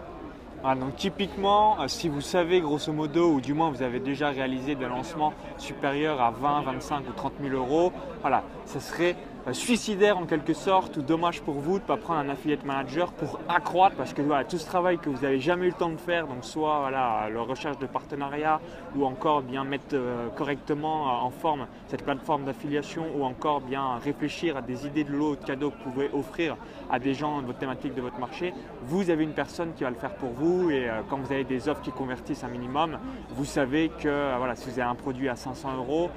Ah, 0.65 0.77
donc 0.77 0.94
typiquement, 0.94 1.81
euh, 1.81 1.89
si 1.89 2.09
vous 2.09 2.21
savez 2.21 2.61
grosso 2.61 2.93
modo, 2.93 3.32
ou 3.32 3.41
du 3.41 3.53
moins 3.53 3.70
vous 3.70 3.82
avez 3.82 3.99
déjà 3.99 4.29
réalisé 4.29 4.77
des 4.77 4.87
lancements 4.87 5.32
supérieurs 5.58 6.20
à 6.20 6.31
20, 6.31 6.63
25 6.63 7.08
ou 7.08 7.13
30 7.13 7.32
000 7.43 7.56
euros, 7.56 7.93
voilà, 8.20 8.44
ce 8.67 8.79
serait 8.79 9.17
suicidaire 9.51 10.17
en 10.19 10.25
quelque 10.25 10.55
sorte 10.55 10.96
ou 10.99 11.03
dommage 11.03 11.43
pour 11.43 11.55
vous 11.55 11.79
de 11.79 11.82
ne 11.82 11.87
pas 11.89 11.96
prendre 11.96 12.20
un 12.20 12.29
affiliate 12.29 12.65
manager 12.65 13.13
pour 13.13 13.41
accroître 13.49 13.96
parce 13.96 14.15
que 14.15 14.22
voilà, 14.22 14.44
tout 14.44 14.56
ce 14.56 14.67
travail 14.67 14.99
que 14.99 15.11
vous 15.11 15.22
n'avez 15.22 15.41
jamais 15.41 15.67
eu 15.67 15.70
le 15.70 15.75
temps 15.75 15.91
de 15.91 15.96
faire, 15.96 16.29
donc 16.29 16.44
soit 16.44 16.79
voilà, 16.79 17.29
la 17.29 17.41
recherche 17.41 17.77
de 17.79 17.87
partenariat 17.87 18.61
ou 18.94 19.05
encore 19.05 19.43
bien 19.43 19.65
mettre 19.65 19.94
euh, 19.94 20.29
correctement 20.37 21.08
euh, 21.08 21.27
en 21.27 21.31
forme 21.31 21.67
cette 21.89 22.05
plateforme 22.05 22.44
d'affiliation 22.44 23.05
ou 23.17 23.25
encore 23.25 23.61
bien 23.61 23.96
réfléchir 23.96 24.56
à 24.56 24.63
des 24.63 24.87
idées 24.87 25.03
de 25.03 25.13
lots 25.13 25.34
de 25.34 25.44
cadeaux 25.44 25.70
que 25.70 25.77
vous 25.84 25.91
pouvez 25.91 26.11
offrir 26.13 26.56
à 26.89 27.01
des 27.01 27.15
gens 27.15 27.43
de 27.43 27.46
votre 27.46 27.58
thématique 27.58 27.94
de 27.94 28.01
votre 28.01 28.20
marché, 28.20 28.55
vous 28.82 29.11
avez 29.11 29.25
une 29.25 29.32
personne 29.32 29.72
qui 29.75 29.82
va 29.82 29.91
le 29.91 29.96
faire 29.96 30.15
pour 30.15 30.31
vous 30.31 30.70
et 30.70 30.89
quand 31.08 31.17
vous 31.17 31.32
avez 31.32 31.44
des 31.44 31.69
offres 31.69 31.82
qui 31.82 31.91
convertissent 31.91 32.44
un 32.44 32.49
minimum, 32.49 32.99
vous 33.31 33.44
savez 33.44 33.89
que 33.89 34.31
si 34.55 34.70
vous 34.70 34.79
avez 34.79 34.89
un 34.89 34.94
produit 34.94 35.29
à 35.29 35.37
500 35.37 35.77
euros 35.79 36.11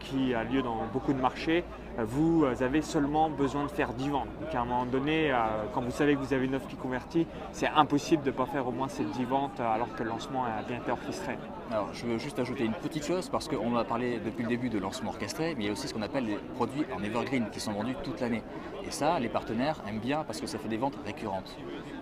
qui 0.00 0.34
a 0.34 0.44
lieu 0.44 0.62
dans 0.62 0.78
beaucoup 0.92 1.12
de 1.12 1.20
marchés, 1.20 1.64
vous 1.98 2.44
avez 2.60 2.82
seulement 2.82 3.30
besoin 3.30 3.64
de 3.64 3.70
faire 3.70 3.92
10 3.92 4.08
ventes. 4.08 4.28
Donc 4.40 4.54
à 4.54 4.60
un 4.60 4.64
moment 4.64 4.86
donné, 4.86 5.30
euh, 5.30 5.36
quand 5.72 5.80
vous 5.80 5.90
savez 5.90 6.14
que 6.14 6.20
vous 6.20 6.34
avez 6.34 6.46
une 6.46 6.54
offre 6.54 6.66
qui 6.66 6.76
convertit, 6.76 7.26
c'est 7.52 7.68
impossible 7.68 8.22
de 8.22 8.30
ne 8.30 8.36
pas 8.36 8.46
faire 8.46 8.66
au 8.66 8.72
moins 8.72 8.88
ces 8.88 9.04
10 9.04 9.24
ventes 9.24 9.60
euh, 9.60 9.74
alors 9.74 9.94
que 9.94 10.02
le 10.02 10.08
lancement 10.08 10.44
a 10.44 10.62
bien 10.66 10.78
été 10.78 10.90
orchestré. 10.90 11.38
Alors 11.70 11.92
je 11.94 12.04
veux 12.06 12.18
juste 12.18 12.38
ajouter 12.38 12.64
une 12.64 12.74
petite 12.74 13.04
chose 13.04 13.28
parce 13.28 13.48
qu'on 13.48 13.76
a 13.76 13.84
parlé 13.84 14.20
depuis 14.24 14.42
le 14.42 14.48
début 14.48 14.68
de 14.68 14.78
lancement 14.78 15.10
orchestré, 15.10 15.54
mais 15.56 15.64
il 15.64 15.66
y 15.66 15.70
a 15.70 15.72
aussi 15.72 15.88
ce 15.88 15.94
qu'on 15.94 16.02
appelle 16.02 16.26
les 16.26 16.36
produits 16.54 16.84
en 16.94 17.02
evergreen 17.02 17.48
qui 17.50 17.58
sont 17.58 17.72
vendus 17.72 17.96
toute 18.04 18.20
l'année. 18.20 18.42
Et 18.86 18.90
ça, 18.90 19.18
les 19.18 19.28
partenaires 19.28 19.80
aiment 19.88 19.98
bien 19.98 20.24
parce 20.24 20.40
que 20.40 20.46
ça 20.46 20.58
fait 20.58 20.68
des 20.68 20.76
ventes 20.76 20.98
récurrentes. 21.04 21.56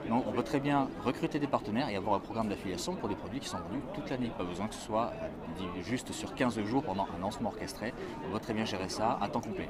Donc 0.08 0.24
on 0.26 0.32
peut 0.32 0.42
très 0.42 0.60
bien 0.60 0.88
recruter 1.04 1.38
des 1.38 1.46
partenaires 1.46 1.88
et 1.88 1.96
avoir 1.96 2.16
un 2.16 2.20
programme 2.20 2.48
d'affiliation 2.48 2.96
pour 2.96 3.08
des 3.08 3.14
produits 3.14 3.40
qui 3.40 3.48
sont 3.48 3.58
vendus 3.58 3.82
toute 3.94 4.10
l'année. 4.10 4.30
Pas 4.36 4.44
besoin 4.44 4.66
que 4.66 4.74
ce 4.74 4.80
soit 4.80 5.12
euh, 5.22 5.82
juste 5.82 6.12
sur 6.12 6.34
15 6.34 6.60
jours 6.64 6.82
pendant 6.82 7.06
un 7.16 7.20
lancement 7.20 7.50
orchestré. 7.50 7.94
On 8.26 8.32
peut 8.32 8.40
très 8.40 8.54
bien 8.54 8.64
gérer 8.64 8.88
ça 8.88 9.18
à 9.20 9.28
temps 9.28 9.40
complet. 9.40 9.68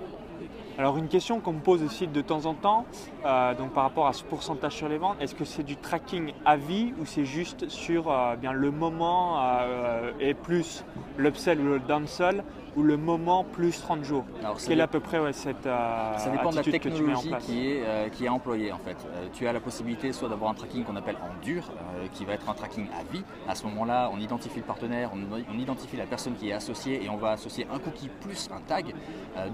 Alors 0.79 0.97
une 0.97 1.09
question 1.09 1.41
qu'on 1.41 1.53
me 1.53 1.61
pose 1.61 1.83
aussi 1.83 2.07
de 2.07 2.21
temps 2.23 2.47
en 2.47 2.55
temps, 2.55 2.87
euh, 3.27 3.55
donc 3.55 3.73
par 3.73 3.83
rapport 3.83 4.07
à 4.07 4.15
ce 4.15 4.25
pourcentage 4.25 4.73
sur 4.73 4.89
les 4.89 4.97
ventes, 4.97 5.17
est-ce 5.21 5.35
que 5.35 5.45
c'est 5.45 5.63
du 5.63 5.77
tracking 5.77 6.33
à 6.47 6.57
vie 6.57 6.95
ou 6.99 7.05
c'est 7.05 7.27
juste 7.27 7.69
sur 7.69 8.11
euh, 8.11 8.37
bien 8.37 8.53
le 8.53 8.71
moment 8.71 9.37
euh, 9.39 10.13
et 10.19 10.33
plus 10.33 10.83
l'upsell 11.19 11.61
ou 11.61 11.65
le 11.65 11.79
downsell 11.79 12.43
ou 12.77 12.83
le 12.83 12.97
moment 12.97 13.45
plus 13.45 13.81
30 13.81 14.05
jours 14.05 14.25
Alors, 14.41 14.57
Quelle 14.57 14.79
est 14.79 14.83
à 14.83 14.89
peu 14.89 15.01
près 15.01 15.19
ouais, 15.19 15.33
cette 15.33 15.67
euh, 15.67 16.17
Ça 16.17 16.31
dépend 16.31 16.51
de 16.51 16.55
la 16.55 16.61
attitude 16.61 16.81
que 16.81 16.89
tu 16.89 17.03
mets 17.03 17.15
en 17.15 17.21
technologie 17.21 17.29
place 17.29 17.45
qui 17.45 17.69
est, 17.69 17.83
euh, 17.85 18.09
qui 18.09 18.25
est 18.25 18.29
employée 18.29 18.73
en 18.73 18.79
fait. 18.79 18.97
Euh, 19.15 19.27
tu 19.33 19.47
as 19.47 19.53
la 19.53 19.61
possibilité 19.61 20.13
soit 20.13 20.29
d'avoir 20.29 20.51
un 20.51 20.55
tracking 20.55 20.85
qu'on 20.85 20.97
appelle 20.97 21.17
en 21.17 21.45
dur, 21.45 21.71
qui 22.13 22.25
va 22.25 22.35
être 22.35 22.49
un 22.49 22.55
tracking 22.55 22.87
à 22.99 23.03
vie. 23.13 23.23
À 23.49 23.55
ce 23.55 23.65
moment-là, 23.67 24.11
on 24.13 24.19
identifie 24.19 24.59
le 24.59 24.65
partenaire, 24.65 25.11
on, 25.15 25.19
on 25.53 25.59
identifie 25.59 25.97
la 25.97 26.07
personne 26.07 26.35
qui 26.35 26.49
est 26.49 26.53
associée 26.53 27.03
et 27.05 27.09
on 27.09 27.17
va 27.17 27.33
associer 27.33 27.67
un 27.73 27.79
cookie 27.79 28.09
plus 28.21 28.49
un 28.53 28.61
tag, 28.61 28.95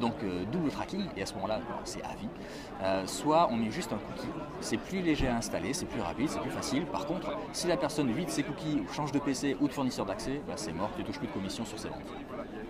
donc 0.01 0.15
double 0.51 0.71
tracking, 0.71 1.05
et 1.17 1.23
à 1.23 1.27
ce 1.27 1.35
moment-là, 1.35 1.61
c'est 1.85 2.03
à 2.03 2.15
vie. 2.15 3.07
Soit 3.07 3.49
on 3.51 3.57
met 3.57 3.71
juste 3.71 3.93
un 3.93 3.97
cookie, 3.99 4.29
c'est 4.61 4.77
plus 4.77 5.03
léger 5.03 5.29
à 5.29 5.37
installer, 5.37 5.73
c'est 5.73 5.87
plus 5.87 6.01
rapide, 6.01 6.29
c'est 6.29 6.41
plus 6.41 6.51
facile. 6.51 6.85
Par 6.87 7.07
contre, 7.07 7.33
si 7.53 7.67
la 7.67 7.77
personne 7.77 8.11
vide 8.13 8.31
ses 8.31 8.43
cookies 8.43 8.83
ou 8.83 8.93
change 8.93 9.13
de 9.13 9.19
PC 9.19 9.57
ou 9.61 9.69
de 9.69 9.73
fournisseur 9.73 10.07
d'accès, 10.07 10.41
bah, 10.47 10.55
c'est 10.57 10.73
mort, 10.73 10.91
tu 10.97 11.05
touches 11.05 11.19
plus 11.19 11.29
de 11.29 11.33
commission 11.33 11.65
sur 11.65 11.79
ses 11.79 11.89
ventes. 11.89 11.99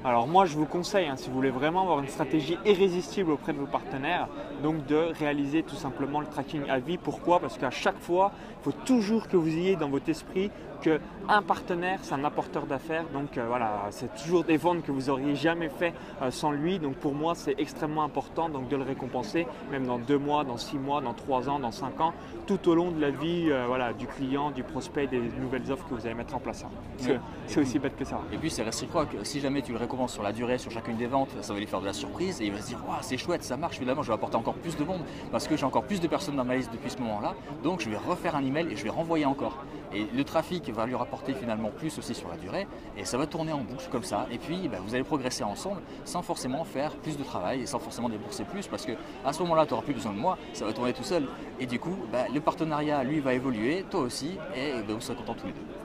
Alors 0.04 0.28
moi 0.28 0.44
je 0.44 0.56
vous 0.56 0.64
conseille, 0.64 1.06
hein, 1.08 1.16
si 1.16 1.28
vous 1.28 1.34
voulez 1.34 1.50
vraiment 1.50 1.82
avoir 1.82 1.98
une 1.98 2.08
stratégie 2.08 2.56
irrésistible 2.64 3.32
auprès 3.32 3.52
de 3.52 3.58
vos 3.58 3.66
partenaires, 3.66 4.28
donc 4.62 4.86
de 4.86 4.96
réaliser 5.18 5.64
tout 5.64 5.74
simplement 5.74 6.20
le 6.20 6.26
tracking 6.26 6.68
à 6.68 6.78
vie. 6.78 6.98
Pourquoi? 6.98 7.40
Parce 7.40 7.58
qu'à 7.58 7.70
chaque 7.70 7.98
fois, 7.98 8.30
il 8.60 8.64
faut 8.64 8.78
toujours 8.84 9.26
que 9.26 9.36
vous 9.36 9.48
ayez 9.48 9.74
dans 9.74 9.88
votre 9.88 10.08
esprit 10.08 10.50
que 10.82 11.00
un 11.28 11.42
partenaire 11.42 11.98
c'est 12.02 12.14
un 12.14 12.22
apporteur 12.22 12.66
d'affaires. 12.66 13.04
Donc 13.12 13.36
euh, 13.36 13.46
voilà, 13.48 13.86
c'est 13.90 14.14
toujours 14.14 14.44
des 14.44 14.56
ventes 14.56 14.82
que 14.82 14.92
vous 14.92 15.10
auriez 15.10 15.34
jamais 15.34 15.68
fait 15.68 15.92
euh, 16.22 16.30
sans 16.30 16.52
lui. 16.52 16.78
Donc 16.78 16.94
pour 16.94 17.14
moi 17.14 17.34
c'est 17.34 17.56
extrêmement 17.58 18.04
important 18.04 18.48
donc 18.48 18.68
de 18.68 18.76
le 18.76 18.84
récompenser, 18.84 19.48
même 19.72 19.86
dans 19.86 19.98
deux 19.98 20.18
mois, 20.18 20.44
dans 20.44 20.58
six 20.58 20.78
mois, 20.78 21.00
dans 21.00 21.14
trois 21.14 21.48
ans, 21.48 21.58
dans 21.58 21.72
cinq 21.72 22.00
ans, 22.00 22.14
tout 22.46 22.68
au 22.68 22.76
long 22.76 22.92
de 22.92 23.00
la 23.00 23.10
vie 23.10 23.48
euh, 23.50 23.64
voilà, 23.66 23.92
du 23.92 24.06
client, 24.06 24.52
du 24.52 24.62
prospect, 24.62 25.08
des 25.08 25.20
nouvelles 25.40 25.70
offres 25.72 25.86
que 25.88 25.94
vous 25.94 26.06
allez 26.06 26.14
mettre 26.14 26.36
en 26.36 26.38
place. 26.38 26.64
hein. 26.64 27.18
C'est 27.46 27.60
aussi 27.60 27.80
bête 27.80 27.96
que 27.96 28.04
ça. 28.04 28.20
Et 28.32 28.36
puis 28.38 28.48
c'est 28.48 28.62
réciproque. 28.62 29.08
Si 29.24 29.40
jamais 29.40 29.62
tu 29.62 29.72
le 29.72 29.78
récompenses 29.88 30.12
sur 30.12 30.23
la 30.23 30.33
durée, 30.33 30.59
sur 30.59 30.71
chacune 30.71 30.97
des 30.97 31.07
ventes, 31.07 31.30
ça 31.40 31.54
va 31.54 31.59
lui 31.59 31.66
faire 31.66 31.80
de 31.80 31.87
la 31.87 31.95
surprise 31.95 32.42
et 32.42 32.47
il 32.47 32.52
va 32.52 32.61
se 32.61 32.66
dire 32.66 32.78
Waouh, 32.87 32.99
c'est 33.00 33.16
chouette, 33.16 33.42
ça 33.42 33.57
marche. 33.57 33.78
Finalement, 33.78 34.02
je 34.02 34.09
vais 34.09 34.14
apporter 34.14 34.37
encore 34.37 34.54
plus 34.54 34.76
de 34.76 34.85
monde 34.85 35.00
parce 35.33 35.49
que 35.49 35.57
j'ai 35.57 35.64
encore 35.64 35.85
plus 35.85 36.00
de 36.00 36.07
personnes 36.07 36.37
dans 36.37 36.45
ma 36.45 36.57
liste 36.57 36.71
depuis 36.71 36.90
ce 36.90 36.99
moment-là. 36.99 37.35
Donc 37.62 37.80
je 37.80 37.88
vais 37.88 37.97
refaire 37.97 38.37
un 38.37 38.45
email 38.45 38.66
et 38.71 38.76
je 38.76 38.85
vais 38.85 38.90
renvoyer 38.90 39.25
encore. 39.25 39.64
Et 39.95 40.07
le 40.14 40.25
trafic 40.25 40.68
va 40.71 40.85
lui 40.85 40.95
rapporter 40.95 41.33
finalement 41.33 41.71
plus 41.71 41.97
aussi 41.99 42.14
sur 42.14 42.28
la 42.28 42.37
durée 42.37 42.66
et 42.99 43.07
ça 43.07 43.16
va 43.16 43.26
tourner 43.26 43.52
en 43.52 43.61
boucle 43.61 43.88
comme 43.90 44.04
ça. 44.04 44.26
Et 44.30 44.37
puis 44.37 44.68
bah, 44.68 44.76
vous 44.85 44.95
allez 44.95 45.04
progresser 45.04 45.42
ensemble 45.42 45.80
sans 46.04 46.21
forcément 46.21 46.64
faire 46.64 46.95
plus 46.97 47.16
de 47.16 47.25
travail 47.25 47.62
et 47.62 47.66
sans 47.66 47.78
forcément 47.78 48.11
débourser 48.11 48.45
plus 48.45 48.66
parce 48.66 48.85
que 48.85 48.92
à 49.25 49.33
ce 49.33 49.40
moment-là, 49.42 49.64
tu 49.64 49.73
n'auras 49.73 49.85
plus 49.85 49.95
besoin 49.95 50.12
de 50.12 50.18
moi, 50.18 50.37
ça 50.52 50.66
va 50.66 50.75
tourner 50.75 50.92
tout 50.92 51.04
seul. 51.04 51.26
Et 51.59 51.64
du 51.64 51.80
coup, 51.80 51.97
bah, 52.12 52.26
le 52.33 52.40
partenariat 52.40 53.02
lui 53.04 53.21
va 53.21 53.33
évoluer, 53.33 53.87
toi 53.90 54.00
aussi, 54.00 54.37
et 54.54 54.73
bah, 54.87 54.92
vous 54.92 55.00
serez 55.00 55.16
contents 55.16 55.35
tous 55.35 55.47
les 55.47 55.52
deux. 55.52 55.77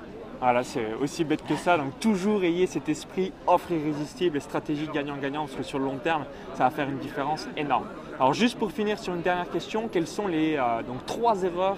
Voilà, 0.44 0.62
c'est 0.66 0.94
aussi 1.02 1.24
bête 1.24 1.42
que 1.48 1.56
ça. 1.56 1.78
Donc 1.78 1.98
toujours 2.02 2.44
ayez 2.44 2.68
cet 2.68 2.90
esprit 2.90 3.32
offre 3.48 3.72
irrésistible 3.72 4.36
et 4.36 4.42
stratégie 4.42 4.90
gagnant-gagnant 4.94 5.46
parce 5.46 5.56
que 5.56 5.64
sur 5.64 5.80
le 5.80 5.86
long 5.86 6.00
terme, 6.00 6.26
ça 6.56 6.66
va 6.66 6.70
faire 6.70 6.90
une 6.90 6.98
différence 6.98 7.48
énorme. 7.56 7.86
Alors 8.20 8.34
juste 8.34 8.60
pour 8.60 8.70
finir 8.70 9.00
sur 9.00 9.14
une 9.14 9.22
dernière 9.22 9.50
question, 9.50 9.88
quelles 9.88 10.06
sont 10.06 10.28
les 10.28 10.58
euh, 10.58 10.82
trois 11.06 11.44
erreurs 11.44 11.78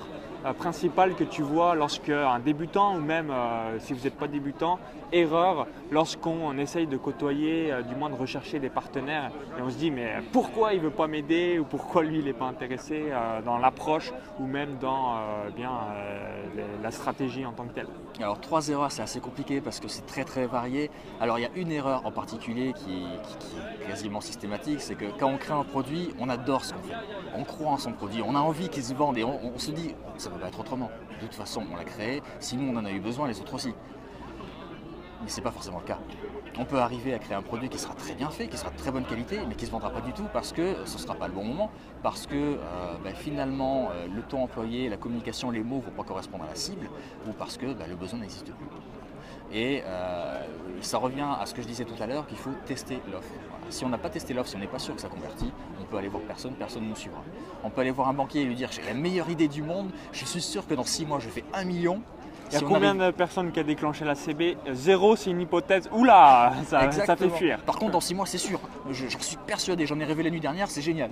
principales 0.53 1.15
que 1.15 1.23
tu 1.23 1.41
vois 1.41 1.75
lorsque 1.75 2.09
un 2.09 2.39
débutant 2.39 2.95
ou 2.95 3.01
même 3.01 3.31
euh, 3.31 3.79
si 3.79 3.93
vous 3.93 4.03
n'êtes 4.03 4.17
pas 4.17 4.27
débutant, 4.27 4.79
erreur 5.11 5.67
lorsqu'on 5.91 6.57
essaye 6.57 6.87
de 6.87 6.97
côtoyer, 6.97 7.71
euh, 7.71 7.81
du 7.81 7.95
moins 7.95 8.09
de 8.09 8.15
rechercher 8.15 8.59
des 8.59 8.69
partenaires 8.69 9.31
et 9.57 9.61
on 9.61 9.69
se 9.69 9.77
dit 9.77 9.91
mais 9.91 10.15
pourquoi 10.31 10.73
il 10.73 10.81
veut 10.81 10.89
pas 10.89 11.07
m'aider 11.07 11.59
ou 11.59 11.63
pourquoi 11.63 12.03
lui 12.03 12.19
il 12.19 12.25
n'est 12.25 12.33
pas 12.33 12.45
intéressé 12.45 13.05
euh, 13.09 13.41
dans 13.41 13.57
l'approche 13.57 14.11
ou 14.39 14.45
même 14.45 14.77
dans 14.79 15.15
euh, 15.15 15.49
bien 15.55 15.71
euh, 15.71 16.45
la 16.81 16.91
stratégie 16.91 17.45
en 17.45 17.51
tant 17.51 17.65
que 17.65 17.73
telle? 17.73 17.87
Alors 18.19 18.39
trois 18.39 18.67
erreurs, 18.69 18.91
c'est 18.91 19.01
assez 19.01 19.19
compliqué 19.19 19.61
parce 19.61 19.79
que 19.79 19.87
c'est 19.87 20.05
très 20.05 20.23
très 20.23 20.45
varié. 20.45 20.89
Alors 21.19 21.39
il 21.39 21.43
y 21.43 21.45
a 21.45 21.49
une 21.55 21.71
erreur 21.71 22.05
en 22.05 22.11
particulier 22.11 22.73
qui, 22.73 23.03
est 23.03 23.87
quasiment 23.87 24.21
systématique, 24.21 24.81
c'est 24.81 24.95
que 24.95 25.05
quand 25.19 25.27
on 25.27 25.37
crée 25.37 25.53
un 25.53 25.63
produit, 25.63 26.13
on 26.19 26.29
adore 26.29 26.65
ce 26.65 26.73
qu'on. 26.73 26.79
On 27.37 27.43
croit 27.43 27.71
en 27.71 27.77
son 27.77 27.91
produit, 27.91 28.21
on 28.25 28.35
a 28.35 28.39
envie 28.39 28.69
qu'il 28.69 28.83
se 28.83 28.93
vende 28.93 29.17
et 29.17 29.23
on, 29.23 29.59
se 29.59 29.71
dit 29.71 29.93
ça 30.17 30.29
ne 30.29 30.34
peut 30.37 30.45
être 30.45 30.59
autrement. 30.59 30.89
De 31.21 31.25
toute 31.25 31.35
façon, 31.35 31.63
on 31.71 31.75
l'a 31.75 31.83
créé, 31.83 32.21
si 32.39 32.57
nous 32.57 32.71
on 32.71 32.77
en 32.77 32.85
a 32.85 32.91
eu 32.91 32.99
besoin, 32.99 33.27
les 33.27 33.39
autres 33.39 33.53
aussi. 33.53 33.73
Mais 35.21 35.29
c'est 35.29 35.41
pas 35.41 35.51
forcément 35.51 35.79
le 35.79 35.85
cas. 35.85 35.99
On 36.57 36.65
peut 36.65 36.79
arriver 36.79 37.13
à 37.13 37.19
créer 37.19 37.35
un 37.35 37.41
produit 37.41 37.67
qui 37.67 37.77
sera 37.77 37.93
très 37.95 38.13
bien 38.13 38.29
fait, 38.29 38.47
qui 38.47 38.57
sera 38.57 38.69
de 38.69 38.77
très 38.77 38.91
bonne 38.91 39.05
qualité, 39.05 39.39
mais 39.47 39.55
qui 39.55 39.65
se 39.65 39.71
vendra 39.71 39.89
pas 39.89 40.01
du 40.01 40.13
tout 40.13 40.27
parce 40.31 40.53
que 40.53 40.85
ce 40.85 40.97
sera 40.97 41.15
pas 41.15 41.27
le 41.27 41.33
bon 41.33 41.43
moment, 41.43 41.69
parce 42.01 42.27
que 42.27 42.35
euh, 42.35 42.57
ben, 43.03 43.13
finalement 43.13 43.89
euh, 43.91 44.07
le 44.07 44.21
ton 44.21 44.43
employé, 44.43 44.87
la 44.87 44.97
communication, 44.97 45.51
les 45.51 45.63
mots 45.63 45.79
vont 45.79 45.91
pas 45.91 46.03
correspondre 46.03 46.45
à 46.45 46.47
la 46.47 46.55
cible, 46.55 46.89
ou 47.27 47.33
parce 47.33 47.57
que 47.57 47.73
ben, 47.73 47.89
le 47.89 47.95
besoin 47.95 48.19
n'existe 48.19 48.53
plus. 48.53 48.67
Et 49.51 49.83
euh, 49.85 50.41
ça 50.81 50.97
revient 50.97 51.27
à 51.39 51.45
ce 51.45 51.53
que 51.53 51.61
je 51.61 51.67
disais 51.67 51.85
tout 51.85 52.01
à 52.01 52.07
l'heure, 52.07 52.25
qu'il 52.27 52.37
faut 52.37 52.53
tester 52.65 52.99
l'offre. 53.11 53.33
Si 53.69 53.83
on 53.83 53.89
n'a 53.89 53.97
pas 53.97 54.09
testé 54.09 54.33
l'offre, 54.33 54.49
si 54.49 54.55
on 54.55 54.59
n'est 54.59 54.67
pas 54.67 54.79
sûr 54.79 54.95
que 54.95 55.01
ça 55.01 55.09
convertit, 55.09 55.51
on 55.85 55.91
peut 55.91 55.97
aller 55.97 56.07
voir 56.07 56.23
personne, 56.23 56.53
personne 56.53 56.83
ne 56.83 56.89
nous 56.89 56.95
suivra. 56.95 57.23
On 57.63 57.69
peut 57.69 57.81
aller 57.81 57.91
voir 57.91 58.07
un 58.09 58.13
banquier 58.13 58.41
et 58.41 58.45
lui 58.45 58.55
dire 58.55 58.69
j'ai 58.71 58.81
la 58.81 58.93
meilleure 58.93 59.29
idée 59.29 59.47
du 59.47 59.61
monde, 59.61 59.91
je 60.11 60.25
suis 60.25 60.41
sûr 60.41 60.67
que 60.67 60.73
dans 60.73 60.83
6 60.83 61.05
mois 61.05 61.19
je 61.19 61.29
fais 61.29 61.43
1 61.53 61.63
million. 61.65 62.01
Il 62.47 62.53
y 62.53 62.55
a 62.57 62.59
Si 62.59 62.65
combien 62.65 62.89
arrive- 62.99 63.05
de 63.07 63.11
personnes 63.11 63.51
qui 63.51 63.59
a 63.59 63.63
déclenché 63.63 64.05
la 64.05 64.13
CB 64.15 64.57
Zéro, 64.71 65.15
c'est 65.15 65.31
une 65.31 65.41
hypothèse. 65.41 65.89
Oula, 65.91 66.53
ça, 66.65 66.91
ça 66.91 67.15
fait 67.15 67.29
fuir. 67.29 67.59
Par 67.61 67.75
contre, 67.77 67.91
dans 67.93 67.99
6 67.99 68.13
mois, 68.13 68.25
c'est 68.27 68.37
sûr. 68.37 68.59
Je- 68.91 69.07
J'en 69.07 69.19
suis 69.19 69.37
persuadé. 69.37 69.85
J'en 69.87 69.99
ai 69.99 70.05
rêvé 70.05 70.21
la 70.23 70.29
nuit 70.29 70.39
dernière, 70.39 70.69
c'est 70.69 70.81
génial. 70.81 71.09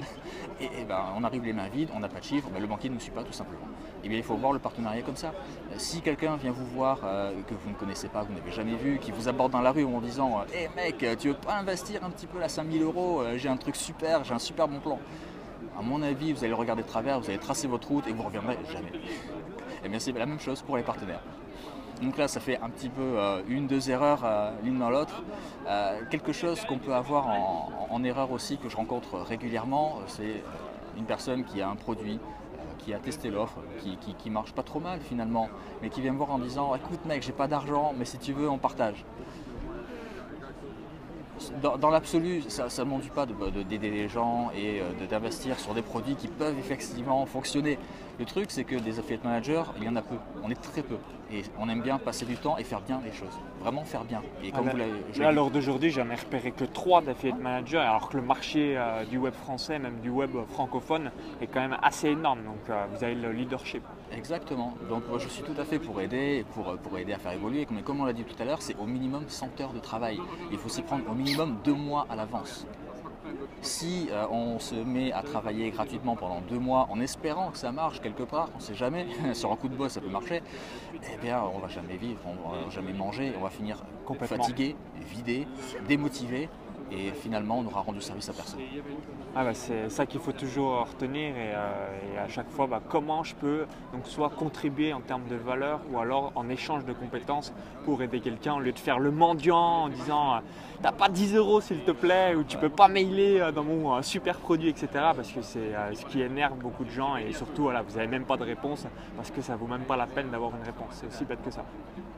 Et, 0.61 0.65
et 0.65 0.85
ben, 0.87 0.99
on 1.17 1.23
arrive 1.23 1.43
les 1.43 1.53
mains 1.53 1.67
vides, 1.69 1.89
on 1.95 1.99
n'a 1.99 2.07
pas 2.07 2.19
de 2.19 2.23
chiffre, 2.25 2.47
ben, 2.53 2.59
le 2.61 2.67
banquier 2.67 2.89
ne 2.89 2.95
nous 2.95 2.99
suit 2.99 3.11
pas 3.11 3.23
tout 3.23 3.33
simplement. 3.33 3.65
Et 4.03 4.09
bien, 4.09 4.17
il 4.17 4.23
faut 4.23 4.35
voir 4.35 4.53
le 4.53 4.59
partenariat 4.59 5.01
comme 5.01 5.15
ça. 5.15 5.27
Euh, 5.71 5.75
Si 5.77 6.01
quelqu'un 6.01 6.35
vient 6.37 6.51
vous 6.51 6.65
voir 6.65 6.99
euh, 7.03 7.31
que 7.47 7.53
vous 7.55 7.69
ne 7.69 7.75
connaissez 7.75 8.09
pas, 8.09 8.21
que 8.21 8.27
vous 8.27 8.33
n'avez 8.37 8.51
jamais 8.51 8.75
vu, 8.75 8.99
qui 8.99 9.11
vous 9.11 9.27
aborde 9.27 9.51
dans 9.53 9.61
la 9.61 9.71
rue 9.71 9.85
en 9.85 10.01
disant 10.01 10.43
Hé 10.53 10.69
mec, 10.75 11.01
euh, 11.03 11.15
tu 11.19 11.29
veux 11.29 11.33
pas 11.33 11.55
investir 11.55 12.03
un 12.03 12.09
petit 12.11 12.27
peu 12.27 12.39
là 12.39 12.47
5000 12.47 12.81
euros 12.83 13.23
J'ai 13.37 13.49
un 13.49 13.57
truc 13.57 13.75
super, 13.75 14.23
j'ai 14.23 14.33
un 14.33 14.39
super 14.39 14.67
bon 14.67 14.79
plan. 14.79 14.99
À 15.79 15.81
mon 15.81 16.01
avis, 16.03 16.33
vous 16.33 16.39
allez 16.39 16.49
le 16.49 16.55
regarder 16.55 16.83
de 16.83 16.87
travers, 16.87 17.19
vous 17.19 17.27
allez 17.29 17.39
tracer 17.39 17.67
votre 17.67 17.87
route 17.87 18.05
et 18.07 18.11
vous 18.11 18.21
ne 18.21 18.27
reviendrez 18.27 18.57
jamais. 18.71 18.91
Et 19.83 19.89
bien, 19.89 19.99
c'est 19.99 20.11
la 20.13 20.25
même 20.25 20.39
chose 20.39 20.61
pour 20.61 20.77
les 20.77 20.83
partenaires. 20.83 21.21
Donc 22.01 22.17
là, 22.17 22.27
ça 22.27 22.39
fait 22.39 22.59
un 22.61 22.69
petit 22.69 22.89
peu 22.89 23.01
euh, 23.01 23.41
une, 23.47 23.67
deux 23.67 23.89
erreurs 23.89 24.21
euh, 24.25 24.51
l'une 24.63 24.79
dans 24.79 24.89
l'autre. 24.89 25.23
Euh, 25.67 26.01
quelque 26.09 26.33
chose 26.33 26.61
qu'on 26.65 26.77
peut 26.77 26.93
avoir 26.93 27.27
en, 27.89 28.03
erreur 28.03 28.31
aussi, 28.31 28.57
que 28.57 28.67
je 28.67 28.75
rencontre 28.75 29.17
régulièrement, 29.19 29.99
c'est 30.07 30.43
une 30.97 31.05
personne 31.05 31.45
qui 31.45 31.61
a 31.61 31.69
un 31.69 31.75
produit, 31.75 32.19
qui 32.79 32.93
a 32.93 32.99
testé 32.99 33.29
l'offre, 33.29 33.59
qui, 33.79 33.97
qui, 33.97 34.29
marche 34.29 34.51
pas 34.51 34.63
trop 34.63 34.81
mal 34.81 34.99
finalement, 34.99 35.47
mais 35.81 35.89
qui 35.89 36.01
vient 36.01 36.11
me 36.11 36.17
voir 36.17 36.31
en 36.31 36.39
disant 36.39 36.75
Écoute, 36.75 37.05
mec, 37.05 37.23
j'ai 37.23 37.31
pas 37.31 37.47
d'argent, 37.47 37.93
mais 37.97 38.03
si 38.03 38.17
tu 38.17 38.33
veux, 38.33 38.49
on 38.49 38.57
partage. 38.57 39.05
Dans, 41.61 41.89
l'absolu, 41.89 42.43
ça 42.47 42.67
ne 42.83 42.89
m'enduit 42.89 43.09
pas 43.09 43.25
de- 43.25 43.33
de- 43.33 43.63
d'aider 43.63 43.89
les 43.89 44.07
gens 44.07 44.49
et 44.55 44.81
d'investir 45.09 45.59
sur 45.59 45.73
des 45.73 45.81
produits 45.81 46.15
qui 46.15 46.27
peuvent 46.27 46.57
effectivement 46.57 47.25
fonctionner. 47.25 47.77
Le 48.19 48.25
truc, 48.25 48.51
c'est 48.51 48.63
que 48.63 48.75
des 48.75 48.99
affiliate 48.99 49.23
managers, 49.23 49.63
il 49.77 49.83
y 49.85 49.89
en 49.89 49.95
a 49.95 50.01
peu. 50.03 50.15
On 50.43 50.49
est 50.51 50.61
très 50.61 50.83
peu. 50.83 50.97
Et 51.31 51.41
on 51.59 51.67
aime 51.67 51.81
bien 51.81 51.97
passer 51.97 52.25
du 52.25 52.35
temps 52.37 52.57
et 52.59 52.63
faire 52.63 52.81
bien 52.81 53.01
les 53.03 53.11
choses. 53.11 53.39
Vraiment 53.59 53.83
faire 53.85 54.03
bien. 54.03 54.21
Et 54.43 54.51
comme 54.51 54.67
Ah, 54.67 54.71
vous 54.71 55.19
là- 55.19 55.31
l'heure 55.31 55.49
d'aujourd'hui, 55.49 55.89
j'en 55.89 56.07
ai 56.11 56.15
repéré 56.15 56.51
que 56.51 56.63
3 56.63 57.01
d'affiliate 57.01 57.39
managers, 57.39 57.79
alors 57.79 58.09
que 58.09 58.17
le 58.17 58.23
marché 58.23 58.75
euh, 58.77 59.03
du 59.05 59.17
web 59.17 59.33
français, 59.33 59.79
même 59.79 59.99
du 60.01 60.11
web 60.11 60.29
francophone, 60.49 61.09
est 61.41 61.47
quand 61.47 61.61
même 61.61 61.75
assez 61.81 62.09
énorme. 62.09 62.43
Donc, 62.43 62.69
euh, 62.69 62.85
vous 62.93 63.03
avez 63.03 63.15
le 63.15 63.31
leadership. 63.31 63.81
Exactement. 64.15 64.75
Donc 64.89 65.07
moi 65.09 65.17
je 65.17 65.27
suis 65.27 65.41
tout 65.41 65.59
à 65.59 65.65
fait 65.65 65.79
pour 65.79 65.99
aider, 65.99 66.37
et 66.41 66.43
pour, 66.43 66.77
pour 66.77 66.99
aider 66.99 67.13
à 67.13 67.17
faire 67.17 67.31
évoluer. 67.31 67.65
Mais 67.71 67.81
comme 67.81 67.99
on 67.99 68.05
l'a 68.05 68.13
dit 68.13 68.23
tout 68.25 68.39
à 68.39 68.45
l'heure, 68.45 68.61
c'est 68.61 68.75
au 68.77 68.85
minimum 68.85 69.23
100 69.27 69.59
heures 69.59 69.73
de 69.73 69.79
travail. 69.79 70.19
Il 70.51 70.59
faut 70.59 70.69
s'y 70.69 70.83
prendre 70.83 71.09
au 71.09 71.15
minimum 71.15 71.57
deux 71.63 71.73
mois 71.73 72.05
à 72.11 72.15
l'avance. 72.15 72.67
Si 73.61 74.09
euh, 74.11 74.25
on 74.29 74.59
se 74.59 74.75
met 74.75 75.11
à 75.11 75.21
travailler 75.21 75.71
gratuitement 75.71 76.15
pendant 76.15 76.41
deux 76.41 76.59
mois 76.59 76.87
en 76.89 76.99
espérant 76.99 77.51
que 77.51 77.57
ça 77.57 77.71
marche 77.71 78.01
quelque 78.01 78.23
part, 78.23 78.49
on 78.53 78.57
ne 78.57 78.63
sait 78.63 78.75
jamais, 78.75 79.07
sur 79.33 79.51
un 79.51 79.55
coup 79.55 79.69
de 79.69 79.75
boss 79.75 79.93
ça 79.93 80.01
peut 80.01 80.09
marcher, 80.09 80.41
eh 80.93 81.17
bien 81.21 81.41
on 81.41 81.59
va 81.59 81.67
jamais 81.67 81.97
vivre, 81.97 82.19
on 82.25 82.49
va 82.49 82.69
jamais 82.69 82.93
manger, 82.93 83.33
on 83.37 83.43
va 83.43 83.49
finir 83.49 83.83
Complètement. 84.05 84.37
fatigué, 84.37 84.75
vidé, 85.09 85.47
démotivé 85.87 86.49
et 86.91 87.11
finalement 87.11 87.59
on 87.59 87.63
n'aura 87.63 87.81
rendu 87.81 88.01
service 88.01 88.29
à 88.29 88.33
personne. 88.33 88.59
Ah 89.35 89.43
bah, 89.43 89.53
c'est 89.53 89.89
ça 89.89 90.05
qu'il 90.05 90.19
faut 90.19 90.31
toujours 90.31 90.87
retenir 90.87 91.35
et, 91.35 91.51
euh, 91.53 92.15
et 92.15 92.17
à 92.17 92.27
chaque 92.27 92.49
fois 92.49 92.67
bah, 92.67 92.81
comment 92.87 93.23
je 93.23 93.35
peux 93.35 93.65
donc 93.93 94.05
soit 94.05 94.29
contribuer 94.29 94.93
en 94.93 95.01
termes 95.01 95.27
de 95.29 95.35
valeur 95.35 95.81
ou 95.91 95.99
alors 95.99 96.31
en 96.35 96.49
échange 96.49 96.85
de 96.85 96.93
compétences 96.93 97.53
pour 97.85 98.01
aider 98.01 98.19
quelqu'un 98.19 98.55
au 98.55 98.59
lieu 98.59 98.71
de 98.71 98.79
faire 98.79 98.99
le 98.99 99.11
mendiant 99.11 99.57
en 99.57 99.89
disant 99.89 100.35
euh, 100.35 100.39
t'as 100.81 100.91
pas 100.91 101.09
10 101.09 101.35
euros 101.35 101.61
s'il 101.61 101.79
te 101.83 101.91
plaît 101.91 102.35
ou 102.35 102.43
tu 102.43 102.57
peux 102.57 102.69
pas 102.69 102.87
mailer 102.87 103.39
euh, 103.39 103.51
dans 103.51 103.63
mon 103.63 104.01
super 104.01 104.37
produit 104.37 104.69
etc 104.69 104.87
parce 105.15 105.31
que 105.31 105.41
c'est 105.41 105.75
euh, 105.75 105.93
ce 105.93 106.05
qui 106.05 106.21
énerve 106.21 106.57
beaucoup 106.57 106.83
de 106.83 106.91
gens 106.91 107.15
et 107.17 107.31
surtout 107.33 107.63
voilà, 107.63 107.81
vous 107.81 107.95
n'avez 107.95 108.07
même 108.07 108.25
pas 108.25 108.37
de 108.37 108.43
réponse 108.43 108.85
parce 109.15 109.31
que 109.31 109.41
ça 109.41 109.55
vaut 109.55 109.67
même 109.67 109.83
pas 109.83 109.97
la 109.97 110.07
peine 110.07 110.29
d'avoir 110.29 110.51
une 110.55 110.63
réponse 110.63 110.89
c'est 110.91 111.07
aussi 111.07 111.25
bête 111.25 111.41
que 111.43 111.51
ça. 111.51 111.63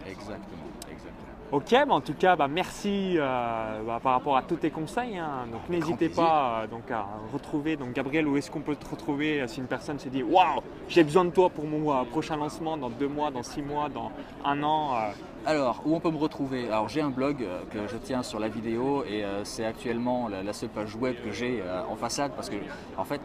Exactement, 0.07 0.69
exactement. 0.91 1.34
Ok, 1.51 1.71
bah 1.71 1.93
en 1.93 2.01
tout 2.01 2.15
cas, 2.15 2.35
bah 2.35 2.47
merci 2.47 3.15
euh, 3.17 3.81
bah, 3.85 3.99
par 4.01 4.13
rapport 4.13 4.35
à 4.35 4.41
tous 4.41 4.55
tes 4.55 4.71
conseils. 4.71 5.17
hein. 5.17 5.45
Donc 5.51 5.69
n'hésitez 5.69 6.09
pas 6.09 6.63
euh, 6.63 6.67
donc, 6.67 6.89
à 6.89 7.05
retrouver. 7.31 7.75
Donc 7.77 7.93
Gabriel, 7.93 8.27
où 8.27 8.35
est-ce 8.35 8.49
qu'on 8.49 8.61
peut 8.61 8.75
te 8.75 8.89
retrouver 8.89 9.41
euh, 9.41 9.47
si 9.47 9.59
une 9.59 9.67
personne 9.67 9.99
se 9.99 10.09
dit 10.09 10.23
Waouh, 10.23 10.61
j'ai 10.89 11.03
besoin 11.03 11.23
de 11.23 11.29
toi 11.29 11.49
pour 11.49 11.65
mon 11.65 12.03
prochain 12.05 12.35
lancement 12.35 12.77
dans 12.77 12.89
deux 12.89 13.07
mois, 13.07 13.29
dans 13.29 13.43
six 13.43 13.61
mois, 13.61 13.89
dans 13.89 14.11
un 14.43 14.63
an 14.63 14.97
Alors, 15.45 15.81
où 15.85 15.95
on 15.95 15.99
peut 15.99 16.09
me 16.11 16.17
retrouver? 16.17 16.65
Alors, 16.67 16.89
j'ai 16.89 17.01
un 17.01 17.11
blog 17.11 17.37
que 17.71 17.87
je 17.87 17.97
tiens 17.97 18.23
sur 18.23 18.39
la 18.39 18.49
vidéo 18.49 19.03
et 19.05 19.23
c'est 19.43 19.65
actuellement 19.65 20.27
la, 20.27 20.41
la 20.41 20.51
seule 20.51 20.69
page 20.69 20.95
web 20.95 21.15
que 21.23 21.31
j'ai 21.31 21.63
en 21.89 21.95
façade 21.95 22.31
parce 22.35 22.49
que, 22.49 22.57
en 22.97 23.05
fait, 23.05 23.21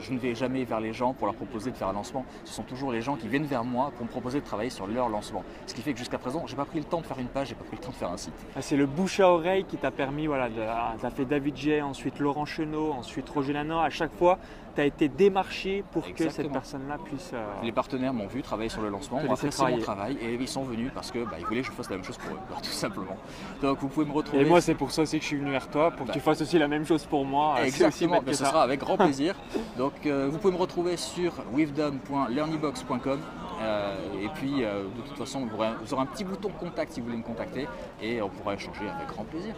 je, 0.00 0.12
ne 0.12 0.18
vais 0.18 0.34
jamais 0.34 0.64
vers 0.64 0.80
les 0.80 0.92
gens 0.92 1.12
pour 1.12 1.26
leur 1.26 1.34
proposer 1.36 1.70
de 1.70 1.76
faire 1.76 1.88
un 1.88 1.92
lancement. 1.92 2.24
Ce 2.44 2.52
sont 2.54 2.62
toujours 2.62 2.92
les 2.92 3.00
gens 3.00 3.16
qui 3.16 3.28
viennent 3.28 3.44
vers 3.46 3.64
moi 3.64 3.92
pour 3.96 4.04
me 4.04 4.10
proposer 4.10 4.40
de 4.40 4.44
travailler 4.44 4.70
sur 4.70 4.86
leur 4.86 5.08
lancement. 5.08 5.42
Ce 5.66 5.74
qui 5.74 5.82
fait 5.82 5.92
que 5.92 5.98
jusqu'à 5.98 6.18
présent, 6.18 6.44
j'ai 6.46 6.56
pas 6.56 6.64
pris 6.64 6.78
le 6.78 6.84
temps 6.84 7.00
de 7.00 7.06
faire 7.06 7.18
une 7.18 7.26
page, 7.28 7.48
j'ai 7.48 7.54
pas 7.54 7.64
pris 7.64 7.76
le 7.76 7.82
temps 7.82 7.90
de 7.90 7.94
faire 7.96 8.10
un 8.10 8.16
site. 8.16 8.34
Ah, 8.56 8.62
C'est 8.62 8.76
le 8.76 8.86
bouche 8.86 9.20
à 9.20 9.28
oreille 9.30 9.64
qui 9.64 9.76
t'a 9.76 9.90
permis, 9.90 10.26
voilà, 10.26 10.48
de, 10.48 10.54
tu 11.00 11.06
as 11.06 11.10
fait 11.10 11.24
David 11.24 11.56
J, 11.56 11.80
ensuite 11.82 12.18
Laurent 12.18 12.44
Chenot, 12.46 12.92
ensuite 12.92 13.28
Roger 13.28 13.52
Lano. 13.52 13.78
À 13.78 13.90
chaque 13.90 14.12
fois, 14.14 14.38
tu 14.74 14.80
as 14.80 14.86
été 14.86 15.08
démarché 15.08 15.84
pour 15.92 16.02
que 16.14 16.28
cette 16.28 16.50
personne-là 16.50 16.98
puisse. 17.04 17.30
euh, 17.32 17.44
Les 17.62 17.70
partenaires 17.70 18.12
m'ont 18.12 18.26
vu 18.26 18.42
travailler 18.42 18.68
sur 18.68 18.82
le 18.82 18.88
lancement, 18.88 19.18
Te 19.20 19.26
ont 19.26 19.30
laisser 19.30 19.46
apprécié 19.46 19.68
mon 19.76 19.78
travail 19.78 20.16
et 20.20 20.34
ils 20.34 20.48
sont 20.48 20.64
venus 20.64 20.90
parce 20.92 21.12
que 21.12 21.24
bah, 21.24 21.36
ils 21.38 21.46
voulaient 21.46 21.60
que 21.60 21.68
je 21.68 21.72
fasse 21.72 21.88
la 21.90 21.96
même 21.96 22.04
chose 22.04 22.18
pour 22.18 22.34
eux, 22.34 22.40
tout 22.62 22.64
simplement. 22.70 23.16
Donc 23.62 23.78
vous 23.78 23.88
pouvez 23.88 24.06
me 24.06 24.12
retrouver. 24.12 24.42
Et 24.42 24.44
moi, 24.44 24.60
c'est 24.60 24.74
pour 24.74 24.90
ça 24.90 25.02
aussi 25.02 25.18
que 25.18 25.22
je 25.22 25.28
suis 25.28 25.36
venu 25.36 25.50
vers 25.52 25.68
toi, 25.68 25.90
pour 25.92 26.02
que 26.02 26.08
Bah. 26.08 26.12
tu 26.14 26.20
fasses 26.20 26.40
aussi 26.42 26.58
la 26.58 26.66
même 26.68 26.84
chose 26.84 27.04
pour 27.06 27.24
moi. 27.24 27.50
Euh, 27.58 27.60
aussi 27.60 27.68
Exactement, 27.68 28.20
ce 28.26 28.32
ça. 28.32 28.46
sera 28.46 28.62
avec 28.64 28.80
grand 28.80 28.96
plaisir. 28.96 29.36
Donc 29.78 29.83
euh, 30.06 30.28
vous 30.30 30.38
pouvez 30.38 30.52
me 30.52 30.58
retrouver 30.58 30.96
sur 30.96 31.32
withedom.learnybox.com 31.52 33.20
euh, 33.60 33.96
et 34.22 34.28
puis 34.34 34.64
euh, 34.64 34.84
de 34.84 35.02
toute 35.08 35.16
façon 35.16 35.46
vous 35.46 35.54
aurez, 35.94 36.02
un 36.02 36.06
petit 36.06 36.24
bouton 36.24 36.50
contact 36.50 36.92
si 36.92 37.00
vous 37.00 37.06
voulez 37.06 37.18
me 37.18 37.22
contacter 37.22 37.66
et 38.02 38.20
on 38.20 38.28
pourra 38.28 38.54
échanger 38.54 38.88
avec 38.88 39.08
grand 39.08 39.24
plaisir. 39.24 39.54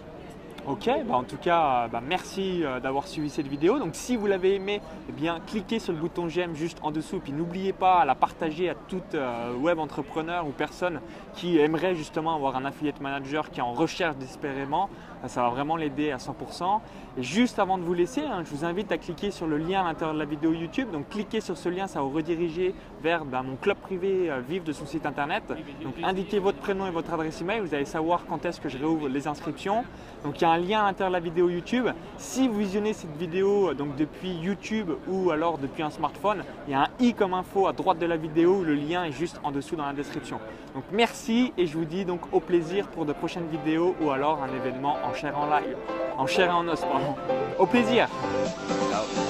Ok, 0.68 0.90
bah 1.06 1.14
en 1.14 1.22
tout 1.22 1.36
cas, 1.36 1.86
bah 1.86 2.02
merci 2.04 2.64
d'avoir 2.82 3.06
suivi 3.06 3.30
cette 3.30 3.46
vidéo. 3.46 3.78
Donc 3.78 3.90
si 3.92 4.16
vous 4.16 4.26
l'avez 4.26 4.56
aimé, 4.56 4.80
eh 5.08 5.12
bien 5.12 5.38
cliquez 5.46 5.78
sur 5.78 5.92
le 5.92 5.98
bouton 6.00 6.28
j'aime 6.28 6.56
juste 6.56 6.78
en 6.82 6.90
dessous. 6.90 7.20
Puis 7.20 7.32
n'oubliez 7.32 7.72
pas 7.72 8.00
à 8.00 8.04
la 8.04 8.16
partager 8.16 8.68
à 8.68 8.74
toute 8.74 9.14
euh, 9.14 9.54
web 9.54 9.78
entrepreneur 9.78 10.44
ou 10.44 10.50
personne 10.50 11.00
qui 11.34 11.58
aimerait 11.58 11.94
justement 11.94 12.34
avoir 12.34 12.56
un 12.56 12.64
affiliate 12.64 13.00
manager 13.00 13.50
qui 13.52 13.60
est 13.60 13.62
en 13.62 13.74
recherche 13.74 14.16
désespérément. 14.16 14.90
Ça 15.28 15.42
va 15.42 15.50
vraiment 15.50 15.76
l'aider 15.76 16.10
à 16.10 16.16
100%. 16.16 16.80
Et 17.18 17.22
juste 17.22 17.58
avant 17.58 17.78
de 17.78 17.82
vous 17.82 17.94
laisser, 17.94 18.22
hein, 18.22 18.42
je 18.44 18.54
vous 18.54 18.64
invite 18.64 18.92
à 18.92 18.98
cliquer 18.98 19.30
sur 19.30 19.46
le 19.46 19.56
lien 19.56 19.80
à 19.80 19.84
l'intérieur 19.84 20.14
de 20.14 20.18
la 20.18 20.24
vidéo 20.24 20.52
YouTube. 20.52 20.90
Donc 20.90 21.08
cliquez 21.08 21.40
sur 21.40 21.56
ce 21.56 21.68
lien, 21.68 21.86
ça 21.86 22.00
va 22.00 22.04
vous 22.04 22.14
rediriger 22.14 22.74
vers 23.02 23.24
bah, 23.24 23.42
mon 23.42 23.56
club 23.56 23.78
privé 23.78 24.30
euh, 24.30 24.40
Vive 24.46 24.64
de 24.64 24.72
son 24.72 24.86
site 24.86 25.06
internet. 25.06 25.44
Donc 25.82 25.94
indiquez 26.02 26.38
votre 26.38 26.58
prénom 26.58 26.86
et 26.86 26.90
votre 26.90 27.12
adresse 27.12 27.40
email. 27.40 27.60
Vous 27.60 27.74
allez 27.74 27.84
savoir 27.86 28.26
quand 28.28 28.44
est-ce 28.44 28.60
que 28.60 28.68
je 28.68 28.78
réouvre 28.78 29.08
les 29.08 29.26
inscriptions. 29.26 29.84
Donc 30.24 30.40
il 30.40 30.42
y 30.42 30.44
a 30.44 30.50
un 30.50 30.58
lien 30.58 30.80
à 30.82 30.86
l'intérieur 30.86 31.10
de 31.10 31.16
la 31.16 31.20
vidéo 31.20 31.48
YouTube. 31.48 31.86
Si 32.18 32.48
vous 32.48 32.58
visionnez 32.58 32.92
cette 32.92 33.16
vidéo 33.16 33.70
euh, 33.70 33.74
donc 33.74 33.96
depuis 33.96 34.32
YouTube 34.32 34.90
ou 35.08 35.30
alors 35.30 35.58
depuis 35.58 35.82
un 35.82 35.90
smartphone, 35.90 36.44
il 36.68 36.72
y 36.72 36.74
a 36.74 36.82
un 36.82 36.88
i 37.00 37.14
comme 37.14 37.34
info 37.34 37.66
à 37.66 37.72
droite 37.72 37.98
de 37.98 38.06
la 38.06 38.16
vidéo. 38.16 38.62
Le 38.62 38.74
lien 38.74 39.04
est 39.04 39.12
juste 39.12 39.40
en 39.42 39.52
dessous 39.52 39.76
dans 39.76 39.86
la 39.86 39.92
description. 39.92 40.38
Donc 40.74 40.84
merci 40.92 41.52
et 41.56 41.66
je 41.66 41.78
vous 41.78 41.86
dis 41.86 42.04
donc 42.04 42.20
au 42.32 42.40
plaisir 42.40 42.88
pour 42.88 43.06
de 43.06 43.12
prochaines 43.14 43.48
vidéos 43.48 43.94
ou 44.02 44.10
alors 44.10 44.42
un 44.42 44.54
événement 44.54 44.96
en 45.16 45.18
chair 45.18 45.38
en 45.38 45.46
live, 45.46 45.76
en 46.18 46.26
chair 46.26 46.50
et 46.50 46.52
en 46.52 46.68
os 46.68 46.80
pardon. 46.80 47.14
Au 47.58 47.66
plaisir. 47.66 48.06
Ciao. 48.90 49.25